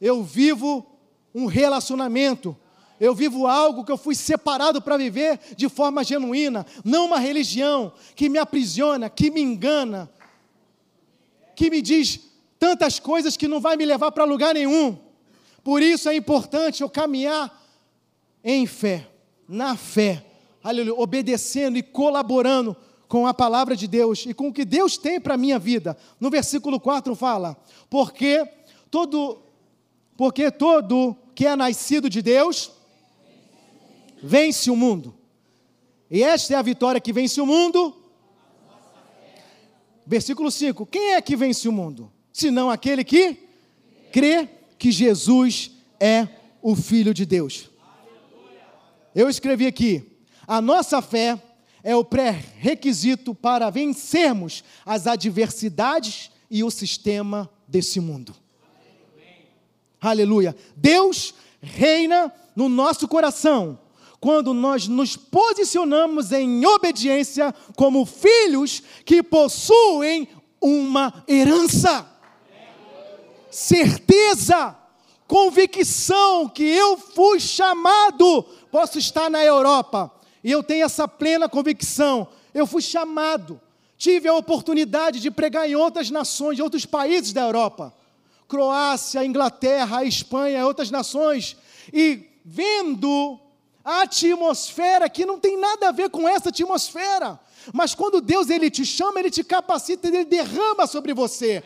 [0.00, 0.86] Eu vivo
[1.34, 2.56] um relacionamento.
[3.00, 7.92] Eu vivo algo que eu fui separado para viver de forma genuína, não uma religião
[8.14, 10.08] que me aprisiona, que me engana,
[11.56, 12.20] que me diz
[12.60, 14.96] tantas coisas que não vai me levar para lugar nenhum.
[15.62, 17.60] Por isso é importante eu caminhar
[18.42, 19.08] em fé,
[19.48, 20.24] na fé,
[20.62, 25.20] aleluia, obedecendo e colaborando com a palavra de Deus e com o que Deus tem
[25.20, 25.96] para a minha vida.
[26.18, 27.56] No versículo 4 fala:
[27.88, 28.44] Porque
[28.90, 29.42] todo,
[30.16, 32.72] porque todo que é nascido de Deus
[34.22, 35.14] vence o mundo.
[36.10, 37.96] E esta é a vitória que vence o mundo.
[40.06, 42.10] Versículo 5: Quem é que vence o mundo?
[42.32, 43.48] Senão aquele que
[44.10, 44.48] crê
[44.82, 46.26] que Jesus é
[46.60, 47.70] o Filho de Deus.
[49.14, 51.40] Eu escrevi aqui: a nossa fé
[51.84, 58.34] é o pré-requisito para vencermos as adversidades e o sistema desse mundo.
[60.00, 60.56] Aleluia.
[60.76, 63.78] Deus reina no nosso coração
[64.18, 70.26] quando nós nos posicionamos em obediência como filhos que possuem
[70.60, 72.11] uma herança
[73.52, 74.76] certeza,
[75.28, 78.42] convicção que eu fui chamado.
[78.70, 80.10] Posso estar na Europa
[80.42, 82.26] e eu tenho essa plena convicção.
[82.52, 83.60] Eu fui chamado.
[83.96, 87.94] Tive a oportunidade de pregar em outras nações, em outros países da Europa.
[88.48, 91.56] Croácia, Inglaterra, Espanha, outras nações.
[91.92, 93.38] E vendo
[93.84, 97.38] a atmosfera que não tem nada a ver com essa atmosfera.
[97.72, 101.62] Mas quando Deus ele te chama, ele te capacita, ele derrama sobre você.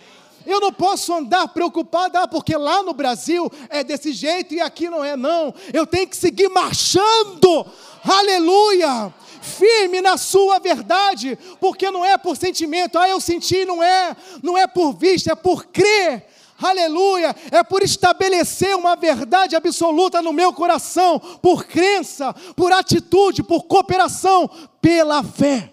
[0.47, 4.89] Eu não posso andar preocupado, ah, porque lá no Brasil é desse jeito e aqui
[4.89, 5.53] não é, não.
[5.73, 7.67] Eu tenho que seguir marchando,
[8.05, 14.17] aleluia, firme na sua verdade, porque não é por sentimento, ah, eu senti, não é,
[14.43, 16.25] não é por vista, é por crer.
[16.59, 23.65] Aleluia, é por estabelecer uma verdade absoluta no meu coração, por crença, por atitude, por
[23.65, 24.49] cooperação,
[24.81, 25.71] pela fé.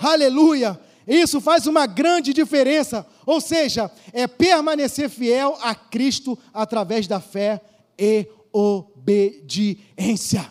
[0.00, 0.80] Aleluia.
[1.06, 3.06] Isso faz uma grande diferença.
[3.26, 7.60] Ou seja, é permanecer fiel a Cristo através da fé
[7.98, 10.48] e obediência.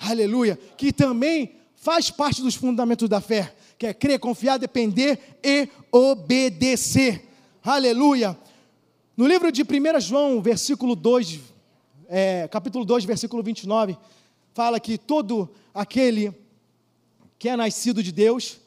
[0.00, 0.58] Aleluia.
[0.76, 7.28] Que também faz parte dos fundamentos da fé, que é crer, confiar, depender e obedecer.
[7.62, 8.36] Aleluia.
[9.16, 11.40] No livro de 1 João, versículo 2,
[12.08, 13.96] é, capítulo 2, versículo 29,
[14.52, 16.34] fala que todo aquele
[17.38, 18.58] que é nascido de Deus,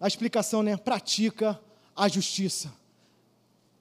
[0.00, 0.76] a explicação, né?
[0.76, 1.60] Pratica
[1.94, 2.72] a justiça.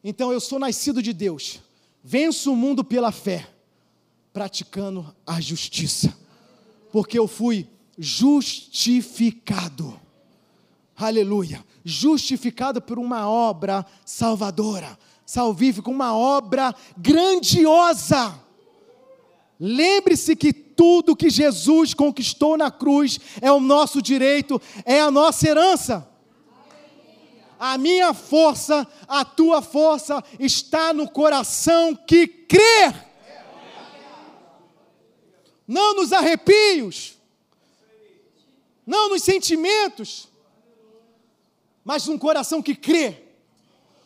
[0.04, 1.62] Então eu sou nascido de Deus,
[2.04, 3.50] venço o mundo pela fé,
[4.34, 6.16] praticando a justiça,
[6.92, 10.00] porque eu fui justificado.
[10.96, 11.66] Aleluia!
[11.84, 18.38] Justificado por uma obra salvadora, salvífica, uma obra grandiosa.
[19.60, 25.48] Lembre-se que tudo que Jesus conquistou na cruz é o nosso direito, é a nossa
[25.48, 26.09] herança.
[27.60, 32.94] A minha força, a tua força está no coração que crê.
[35.68, 37.16] Não nos arrepios,
[38.88, 40.30] não nos sentimentos,
[41.84, 43.24] mas num coração que crê,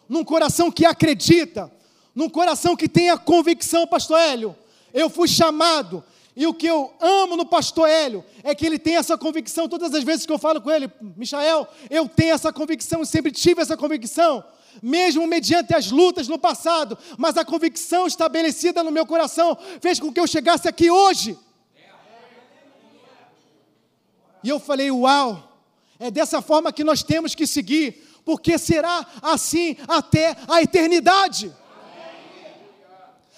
[0.09, 1.71] num coração que acredita,
[2.13, 4.57] num coração que tem a convicção, Pastor Hélio.
[4.93, 6.03] Eu fui chamado,
[6.35, 9.69] e o que eu amo no pastor Hélio é que ele tem essa convicção.
[9.69, 13.61] Todas as vezes que eu falo com ele, Michael, eu tenho essa convicção, sempre tive
[13.61, 14.43] essa convicção,
[14.81, 20.11] mesmo mediante as lutas no passado, mas a convicção estabelecida no meu coração fez com
[20.11, 21.37] que eu chegasse aqui hoje.
[24.43, 25.51] E eu falei, uau,
[25.99, 31.53] É dessa forma que nós temos que seguir, porque será assim até a eternidade.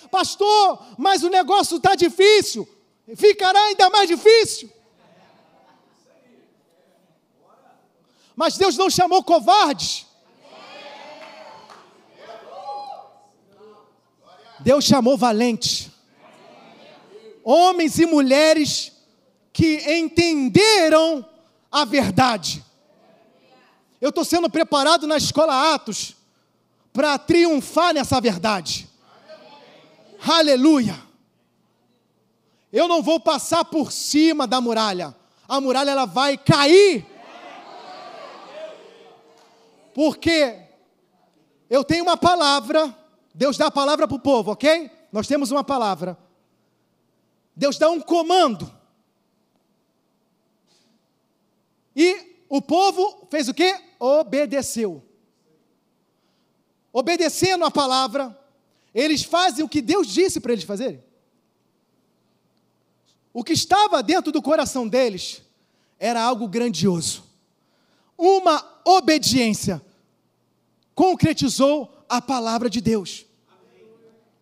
[0.10, 2.68] Pastor, mas o negócio está difícil,
[3.14, 4.70] ficará ainda mais difícil.
[8.36, 10.06] Mas Deus não chamou covardes.
[14.60, 15.90] Deus chamou valentes.
[17.44, 18.92] Homens e mulheres
[19.54, 21.24] que entenderam
[21.72, 22.66] a verdade.
[24.02, 26.16] Eu estou sendo preparado na escola Atos
[26.92, 28.90] para triunfar nessa verdade.
[30.28, 31.05] Aleluia.
[32.76, 35.16] Eu não vou passar por cima da muralha.
[35.48, 37.16] A muralha ela vai cair
[39.96, 40.62] porque
[41.70, 42.94] eu tenho uma palavra,
[43.34, 44.92] Deus dá a palavra para o povo, ok?
[45.10, 46.18] Nós temos uma palavra.
[47.56, 48.70] Deus dá um comando.
[51.96, 53.74] E o povo fez o quê?
[53.98, 55.02] Obedeceu.
[56.92, 58.38] Obedecendo a palavra,
[58.94, 61.02] eles fazem o que Deus disse para eles fazerem.
[63.36, 65.42] O que estava dentro do coração deles
[66.00, 67.22] era algo grandioso.
[68.18, 69.82] Uma obediência
[70.96, 73.26] concretizou a palavra de Deus.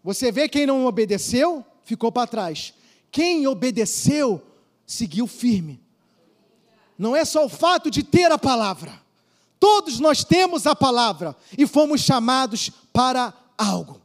[0.03, 2.75] Você vê quem não obedeceu, ficou para trás.
[3.09, 4.39] Quem obedeceu,
[4.85, 5.81] seguiu firme.
[6.95, 9.01] Não é só o fato de ter a palavra.
[9.59, 13.99] Todos nós temos a palavra e fomos chamados para algo.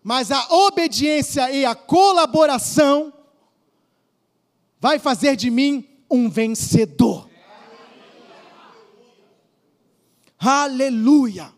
[0.00, 3.12] Mas a obediência e a colaboração
[4.82, 7.30] vai fazer de mim um vencedor.
[10.36, 11.52] Aleluia!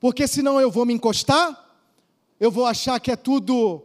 [0.00, 1.76] Porque senão eu vou me encostar,
[2.40, 3.82] eu vou achar que é tudo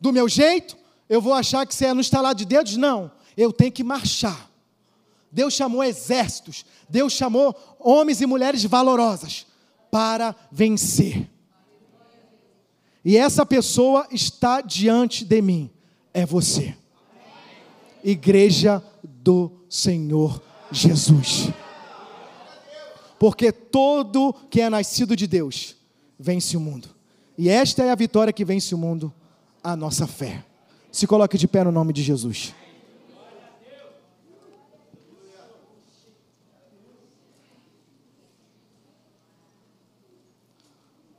[0.00, 0.76] do meu jeito,
[1.08, 2.76] eu vou achar que isso é no estalar de dedos.
[2.76, 4.48] Não, eu tenho que marchar.
[5.28, 9.44] Deus chamou exércitos, Deus chamou homens e mulheres valorosas
[9.90, 11.28] para vencer.
[13.04, 15.68] E essa pessoa está diante de mim,
[16.12, 16.76] é você.
[18.04, 20.40] Igreja do Senhor
[20.70, 21.48] Jesus
[23.24, 25.76] porque todo que é nascido de Deus
[26.18, 26.88] vence o mundo.
[27.38, 29.10] E esta é a vitória que vence o mundo,
[29.62, 30.44] a nossa fé.
[30.92, 32.54] Se coloque de pé no nome de Jesus.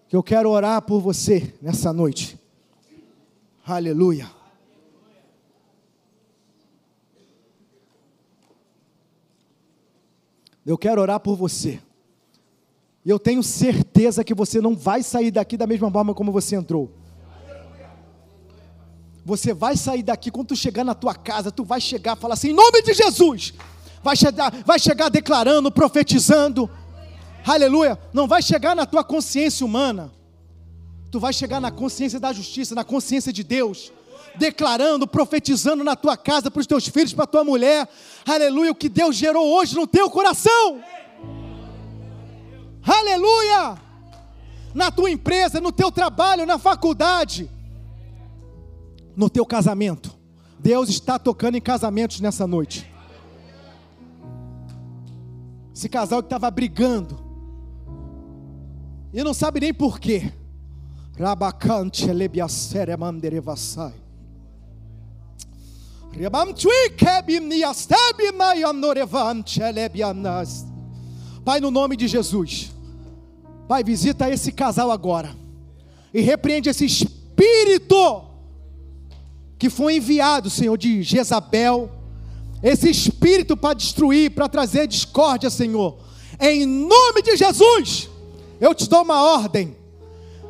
[0.07, 2.39] Que eu quero orar por você nessa noite.
[3.65, 4.29] Aleluia.
[10.65, 11.79] Eu quero orar por você.
[13.05, 16.55] E eu tenho certeza que você não vai sair daqui da mesma forma como você
[16.55, 16.91] entrou.
[19.23, 22.33] Você vai sair daqui, quando tu chegar na tua casa, tu vai chegar e falar
[22.33, 23.53] assim, em nome de Jesus.
[24.03, 26.69] Vai chegar, vai chegar declarando, profetizando.
[27.45, 27.97] Aleluia.
[28.13, 30.11] Não vai chegar na tua consciência humana.
[31.11, 33.91] Tu vai chegar na consciência da justiça, na consciência de Deus
[34.37, 37.87] declarando, profetizando na tua casa, para os teus filhos, para a tua mulher,
[38.25, 40.81] aleluia, o que Deus gerou hoje no teu coração
[42.85, 43.77] aleluia!
[44.73, 47.49] Na tua empresa, no teu trabalho, na faculdade,
[49.15, 50.13] no teu casamento.
[50.59, 52.91] Deus está tocando em casamentos nessa noite.
[55.73, 57.23] Esse casal que estava brigando,
[59.13, 60.33] e não sabe nem porquê.
[61.17, 63.93] Rabacante lebiacere manderevasai.
[71.43, 72.71] Pai, no nome de Jesus,
[73.67, 75.35] Pai, visita esse casal agora
[76.13, 78.23] e repreende esse espírito
[79.59, 81.91] que foi enviado, Senhor, de Jezabel,
[82.63, 85.97] esse espírito para destruir, para trazer discórdia, Senhor.
[86.39, 88.09] Em nome de Jesus,
[88.61, 89.75] eu te dou uma ordem.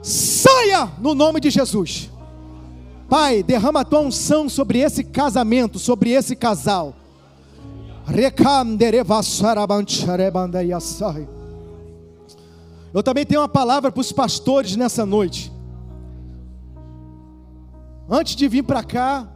[0.04, 2.12] Saia no nome de Jesus.
[3.08, 6.96] Pai, derrama a tua unção sobre esse casamento, sobre esse casal.
[12.94, 15.52] Eu também tenho uma palavra para os pastores nessa noite.
[18.10, 19.28] Antes de vir para cá,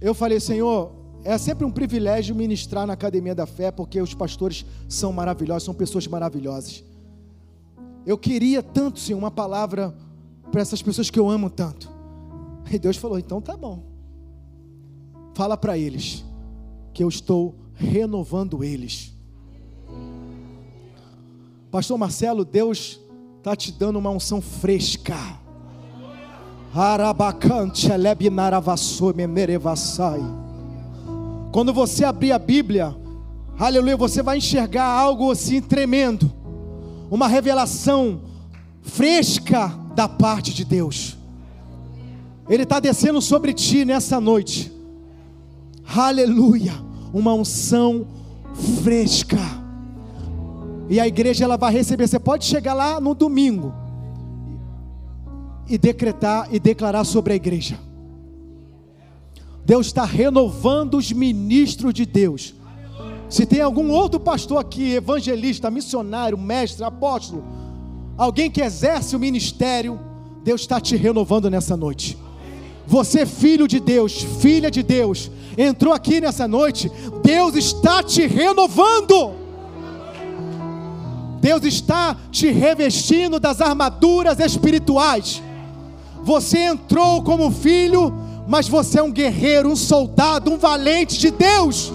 [0.00, 0.92] eu falei, Senhor,
[1.22, 5.74] é sempre um privilégio ministrar na Academia da Fé, porque os pastores são maravilhosos, são
[5.74, 6.82] pessoas maravilhosas.
[8.06, 9.94] Eu queria tanto, Senhor, uma palavra
[10.50, 11.99] para essas pessoas que eu amo tanto.
[12.70, 13.82] E Deus falou: então tá bom.
[15.34, 16.24] Fala para eles
[16.92, 19.14] que eu estou renovando eles.
[21.70, 23.00] Pastor Marcelo, Deus
[23.38, 25.16] está te dando uma unção fresca.
[31.52, 32.96] Quando você abrir a Bíblia,
[33.60, 36.32] Aleluia, você vai enxergar algo assim tremendo.
[37.10, 38.22] Uma revelação
[38.80, 41.18] fresca da parte de Deus.
[42.50, 44.72] Ele está descendo sobre ti nessa noite.
[45.86, 46.72] Aleluia,
[47.14, 48.08] uma unção
[48.82, 49.38] fresca.
[50.88, 52.08] E a igreja ela vai receber.
[52.08, 53.72] Você pode chegar lá no domingo
[55.68, 57.78] e decretar e declarar sobre a igreja.
[59.64, 62.52] Deus está renovando os ministros de Deus.
[63.28, 67.44] Se tem algum outro pastor aqui, evangelista, missionário, mestre, apóstolo,
[68.18, 70.00] alguém que exerce o ministério,
[70.42, 72.18] Deus está te renovando nessa noite.
[72.90, 76.90] Você, filho de Deus, filha de Deus, entrou aqui nessa noite,
[77.22, 79.32] Deus está te renovando.
[81.40, 85.40] Deus está te revestindo das armaduras espirituais.
[86.24, 88.12] Você entrou como filho,
[88.48, 91.92] mas você é um guerreiro, um soldado, um valente de Deus.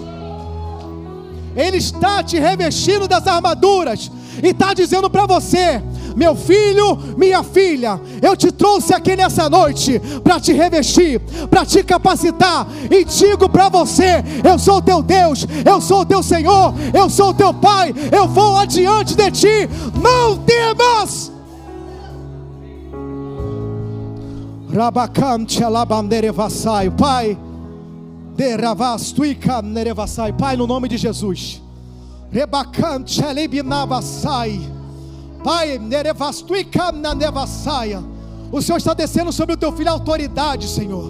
[1.54, 4.10] Ele está te revestindo das armaduras
[4.42, 5.82] e está dizendo para você:
[6.16, 11.84] meu filho, minha filha, eu te trouxe aqui nessa noite para te revestir, para te
[11.84, 17.34] capacitar, e digo para você: eu sou teu Deus, eu sou teu Senhor, eu sou
[17.34, 19.68] teu Pai, eu vou adiante de ti,
[20.02, 21.30] não temas.
[26.90, 27.36] Pai,
[30.32, 31.62] Pai, no nome de Jesus.
[32.30, 34.75] Rebakam Tchalibinavasai.
[35.46, 35.78] Pai.
[38.50, 41.04] O Senhor está descendo sobre o teu filho a autoridade, Senhor.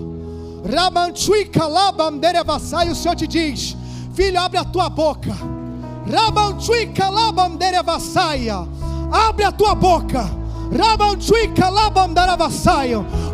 [2.90, 3.74] O Senhor te diz:
[4.12, 5.34] Filho, abre a tua boca.
[9.10, 10.30] Abre a tua boca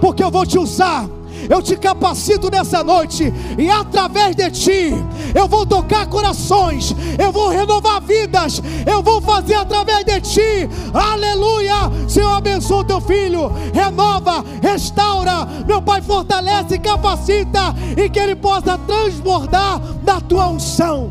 [0.01, 1.09] porque eu vou te usar.
[1.49, 4.93] Eu te capacito nessa noite, e através de ti,
[5.35, 11.91] eu vou tocar corações, eu vou renovar vidas, eu vou fazer através de ti, aleluia.
[12.09, 18.79] Senhor, abençoa o teu filho, renova, restaura, meu Pai, fortalece, capacita, e que ele possa
[18.79, 21.11] transbordar da tua unção.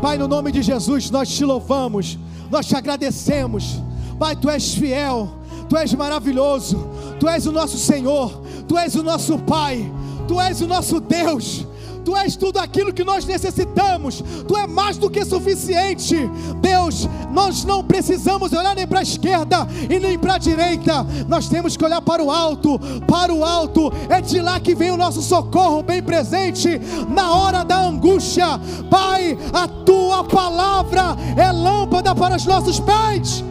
[0.00, 2.18] Pai, no nome de Jesus, nós te louvamos,
[2.50, 3.82] nós te agradecemos.
[4.20, 5.30] Pai, tu és fiel,
[5.66, 6.76] tu és maravilhoso,
[7.18, 9.90] tu és o nosso Senhor, tu és o nosso Pai,
[10.28, 11.66] tu és o nosso Deus.
[12.04, 16.16] Tu és tudo aquilo que nós necessitamos, Tu é mais do que suficiente.
[16.60, 21.48] Deus, nós não precisamos olhar nem para a esquerda e nem para a direita, nós
[21.48, 22.80] temos que olhar para o alto.
[23.06, 27.64] Para o alto é de lá que vem o nosso socorro bem presente na hora
[27.64, 28.58] da angústia.
[28.90, 33.44] Pai, a tua palavra é lâmpada para os nossos pés,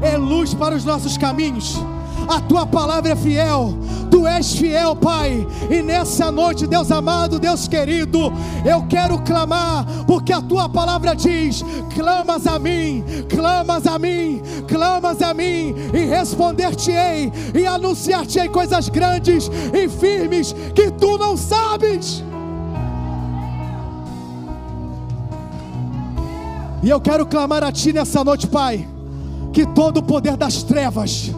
[0.00, 1.78] é luz para os nossos caminhos
[2.28, 3.74] a tua palavra é fiel,
[4.10, 5.46] tu és fiel, Pai.
[5.70, 8.30] E nessa noite, Deus amado, Deus querido,
[8.64, 13.02] eu quero clamar, porque a tua palavra diz: clamas a mim,
[13.34, 20.90] clamas a mim, clamas a mim, e responder-te-ei, e anunciar-te-ei coisas grandes e firmes que
[20.90, 22.22] tu não sabes.
[26.82, 28.86] E eu quero clamar a Ti nessa noite, Pai,
[29.58, 31.32] que todo o poder das trevas,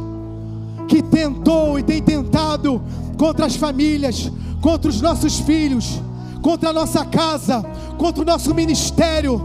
[0.86, 2.82] que tentou e tem tentado
[3.16, 5.98] contra as famílias, contra os nossos filhos,
[6.42, 7.64] contra a nossa casa,
[7.96, 9.40] contra o nosso ministério,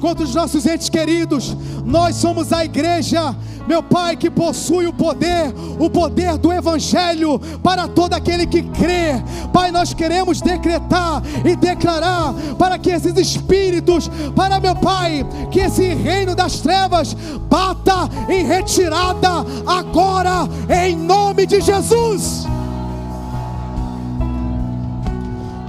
[0.00, 1.56] contra os nossos entes queridos.
[1.84, 3.34] Nós somos a igreja,
[3.66, 9.22] meu Pai, que possui o poder, o poder do Evangelho para todo aquele que crê.
[9.52, 15.94] Pai, nós queremos decretar e declarar para que esses espíritos, para meu Pai, que esse
[15.94, 17.14] reino das trevas
[17.48, 20.48] bata em retirada agora,
[20.84, 22.46] em nome de Jesus.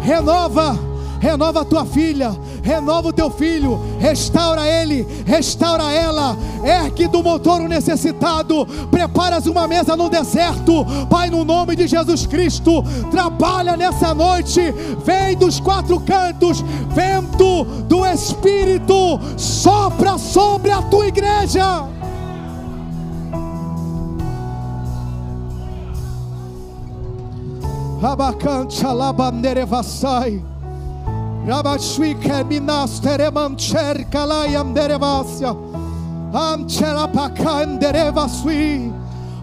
[0.01, 2.35] Renova renova a tua filha,
[2.65, 9.67] renova o teu filho, restaura ele, restaura ela, ergue do motor o necessitado, preparas uma
[9.67, 14.59] mesa no deserto, Pai, no nome de Jesus Cristo, trabalha nessa noite,
[15.05, 21.87] vem dos quatro cantos, vento do Espírito, sopra sobre a tua igreja.
[28.01, 30.54] Rabacante alabanderevassai.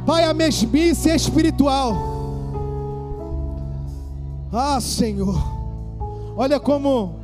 [0.05, 1.95] Pai, a mesmice espiritual.
[4.53, 5.41] Ah, Senhor.
[6.37, 7.21] Olha como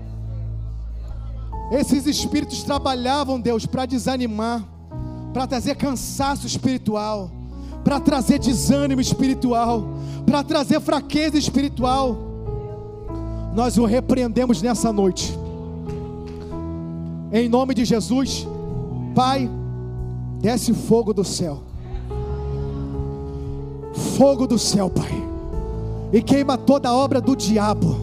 [1.72, 4.64] esses espíritos trabalhavam, Deus, para desanimar,
[5.32, 7.30] para trazer cansaço espiritual
[7.84, 9.88] para trazer desânimo espiritual,
[10.26, 12.27] para trazer fraqueza espiritual.
[13.58, 15.36] Nós o repreendemos nessa noite.
[17.32, 18.46] Em nome de Jesus,
[19.16, 19.50] Pai,
[20.40, 21.60] desce fogo do céu.
[24.16, 25.10] Fogo do céu, Pai.
[26.12, 27.96] E queima toda obra do diabo.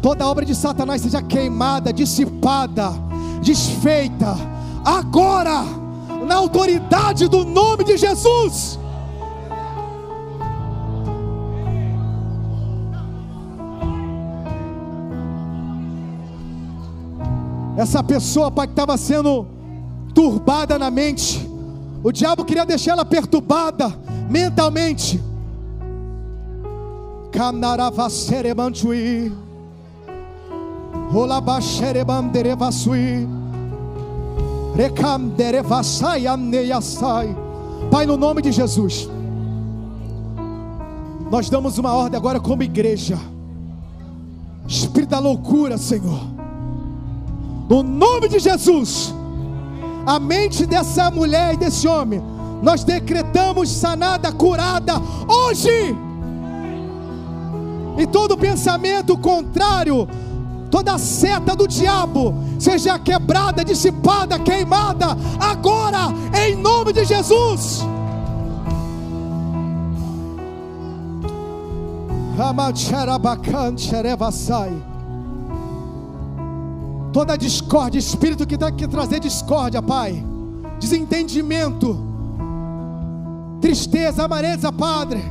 [0.00, 2.94] Toda obra de Satanás seja queimada, dissipada,
[3.42, 4.34] desfeita.
[4.82, 5.66] Agora,
[6.26, 8.78] na autoridade do nome de Jesus.
[17.76, 19.46] Essa pessoa, pai, que estava sendo
[20.14, 21.48] turbada na mente,
[22.02, 23.92] o diabo queria deixar ela perturbada
[24.28, 25.22] mentalmente.
[37.90, 39.08] Pai, no nome de Jesus,
[41.30, 43.18] nós damos uma ordem agora como igreja.
[44.68, 46.31] Espírito da loucura, Senhor
[47.72, 49.14] no nome de Jesus,
[50.04, 52.22] a mente dessa mulher e desse homem,
[52.62, 55.96] nós decretamos sanada, curada hoje.
[57.96, 60.06] E todo pensamento contrário,
[60.70, 66.12] toda seta do diabo, seja quebrada, dissipada, queimada, agora,
[66.46, 67.86] em nome de Jesus.
[72.36, 74.91] Ramacharabacan Xerevasai
[77.12, 80.24] toda discórdia, espírito que está que trazer discórdia, Pai,
[80.80, 81.98] desentendimento,
[83.60, 85.22] tristeza, amareza, Padre,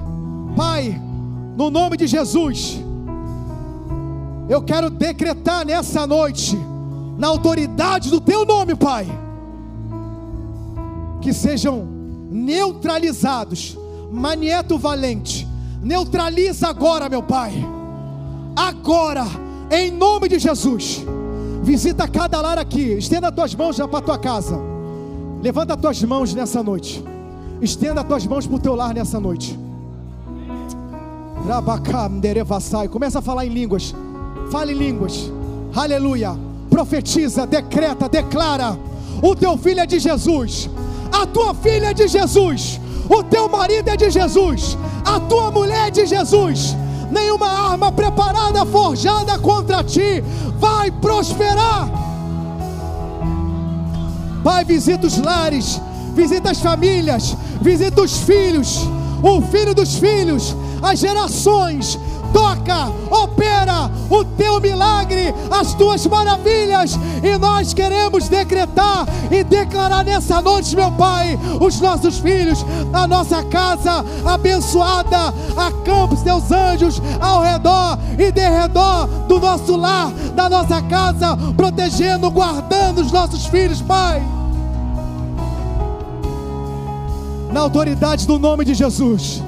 [0.55, 1.01] Pai,
[1.57, 2.79] no nome de Jesus,
[4.47, 6.57] eu quero decretar nessa noite,
[7.17, 9.07] na autoridade do Teu nome, Pai,
[11.19, 11.87] que sejam
[12.29, 13.77] neutralizados,
[14.11, 15.47] Manieto Valente,
[15.81, 17.53] neutraliza agora, meu Pai,
[18.55, 19.25] agora,
[19.71, 21.03] em nome de Jesus
[21.61, 22.93] Visita cada lar aqui.
[22.93, 24.59] Estenda as tuas mãos já para a tua casa.
[25.41, 27.03] Levanta as tuas mãos nessa noite.
[27.61, 29.57] Estenda as tuas mãos para o teu lar nessa noite.
[32.89, 33.93] Começa a falar em línguas.
[34.51, 35.31] Fale em línguas.
[35.75, 36.35] Aleluia.
[36.69, 38.77] Profetiza, decreta, declara.
[39.21, 40.69] O teu filho é de Jesus.
[41.11, 42.79] A tua filha é de Jesus.
[43.07, 44.77] O teu marido é de Jesus.
[45.05, 46.75] A tua mulher é de Jesus
[47.11, 50.23] nenhuma arma preparada, forjada contra ti
[50.57, 51.89] vai prosperar.
[54.43, 55.79] Pai, visita os lares,
[56.15, 58.79] visita as famílias, visita os filhos,
[59.21, 61.99] o filho dos filhos, as gerações,
[62.33, 70.41] toca, opera o teu milagre, as tuas maravilhas, e nós queremos decretar e declarar nessa
[70.41, 77.41] noite, meu Pai, os nossos filhos, a nossa casa abençoada, acampa os teus anjos ao
[77.41, 83.81] redor e de redor do nosso lar, da nossa casa, protegendo, guardando os nossos filhos,
[83.81, 84.21] Pai.
[87.51, 89.43] Na autoridade do nome de Jesus.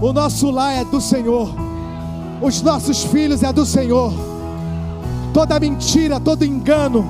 [0.00, 1.48] O nosso lar é do Senhor.
[2.40, 4.12] Os nossos filhos é do Senhor.
[5.32, 7.04] Toda mentira, todo engano,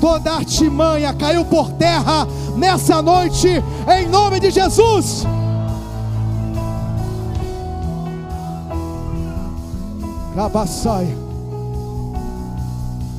[0.00, 2.26] toda artimanha caiu por terra
[2.56, 5.24] nessa noite, em nome de Jesus.
[10.34, 11.06] Cabaçai.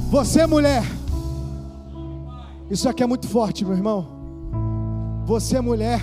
[0.09, 0.83] Você, mulher,
[2.69, 4.07] isso aqui é muito forte, meu irmão.
[5.25, 6.01] Você, mulher,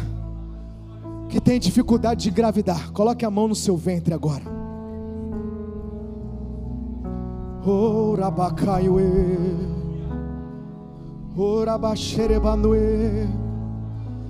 [1.33, 4.43] que tem dificuldade de engravidar, coloque a mão no seu ventre agora.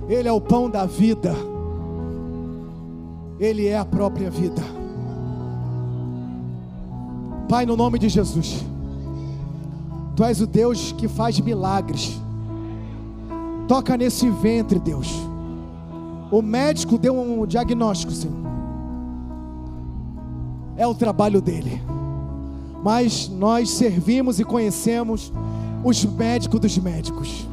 [0.07, 1.35] Ele é o pão da vida.
[3.37, 4.61] Ele é a própria vida.
[7.49, 8.63] Pai, no nome de Jesus.
[10.15, 12.17] Tu és o Deus que faz milagres.
[13.67, 15.32] Toca nesse ventre, Deus
[16.33, 18.35] o médico deu um diagnóstico, Senhor.
[20.75, 21.79] É o trabalho dele.
[22.83, 25.31] Mas nós servimos e conhecemos
[25.83, 27.47] os médicos dos médicos.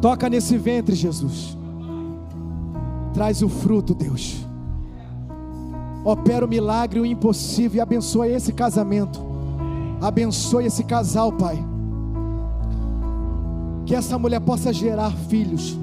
[0.00, 1.58] Toca nesse ventre, Jesus.
[3.12, 4.46] Traz o fruto, Deus.
[6.02, 9.20] Opera o milagre, o impossível e abençoa esse casamento.
[10.00, 11.62] Abençoe esse casal, Pai.
[13.84, 15.78] Que essa mulher possa gerar filhos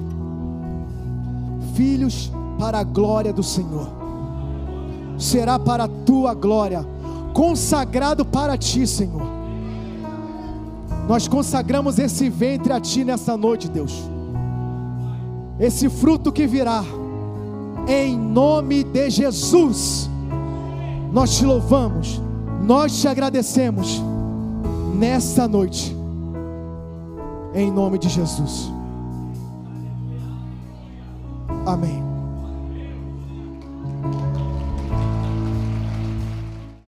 [1.76, 3.86] filhos para a glória do Senhor.
[5.18, 6.84] Será para a tua glória,
[7.32, 9.22] consagrado para ti, Senhor.
[11.06, 13.92] Nós consagramos esse ventre a ti nessa noite, Deus.
[15.58, 16.84] esse fruto que virá,
[17.86, 20.10] em nome de Jesus.
[21.12, 22.20] Nós te louvamos,
[22.62, 24.02] nós te agradecemos
[24.94, 25.96] nesta noite,
[27.54, 28.75] em nome de Jesus.
[31.66, 32.05] Amém.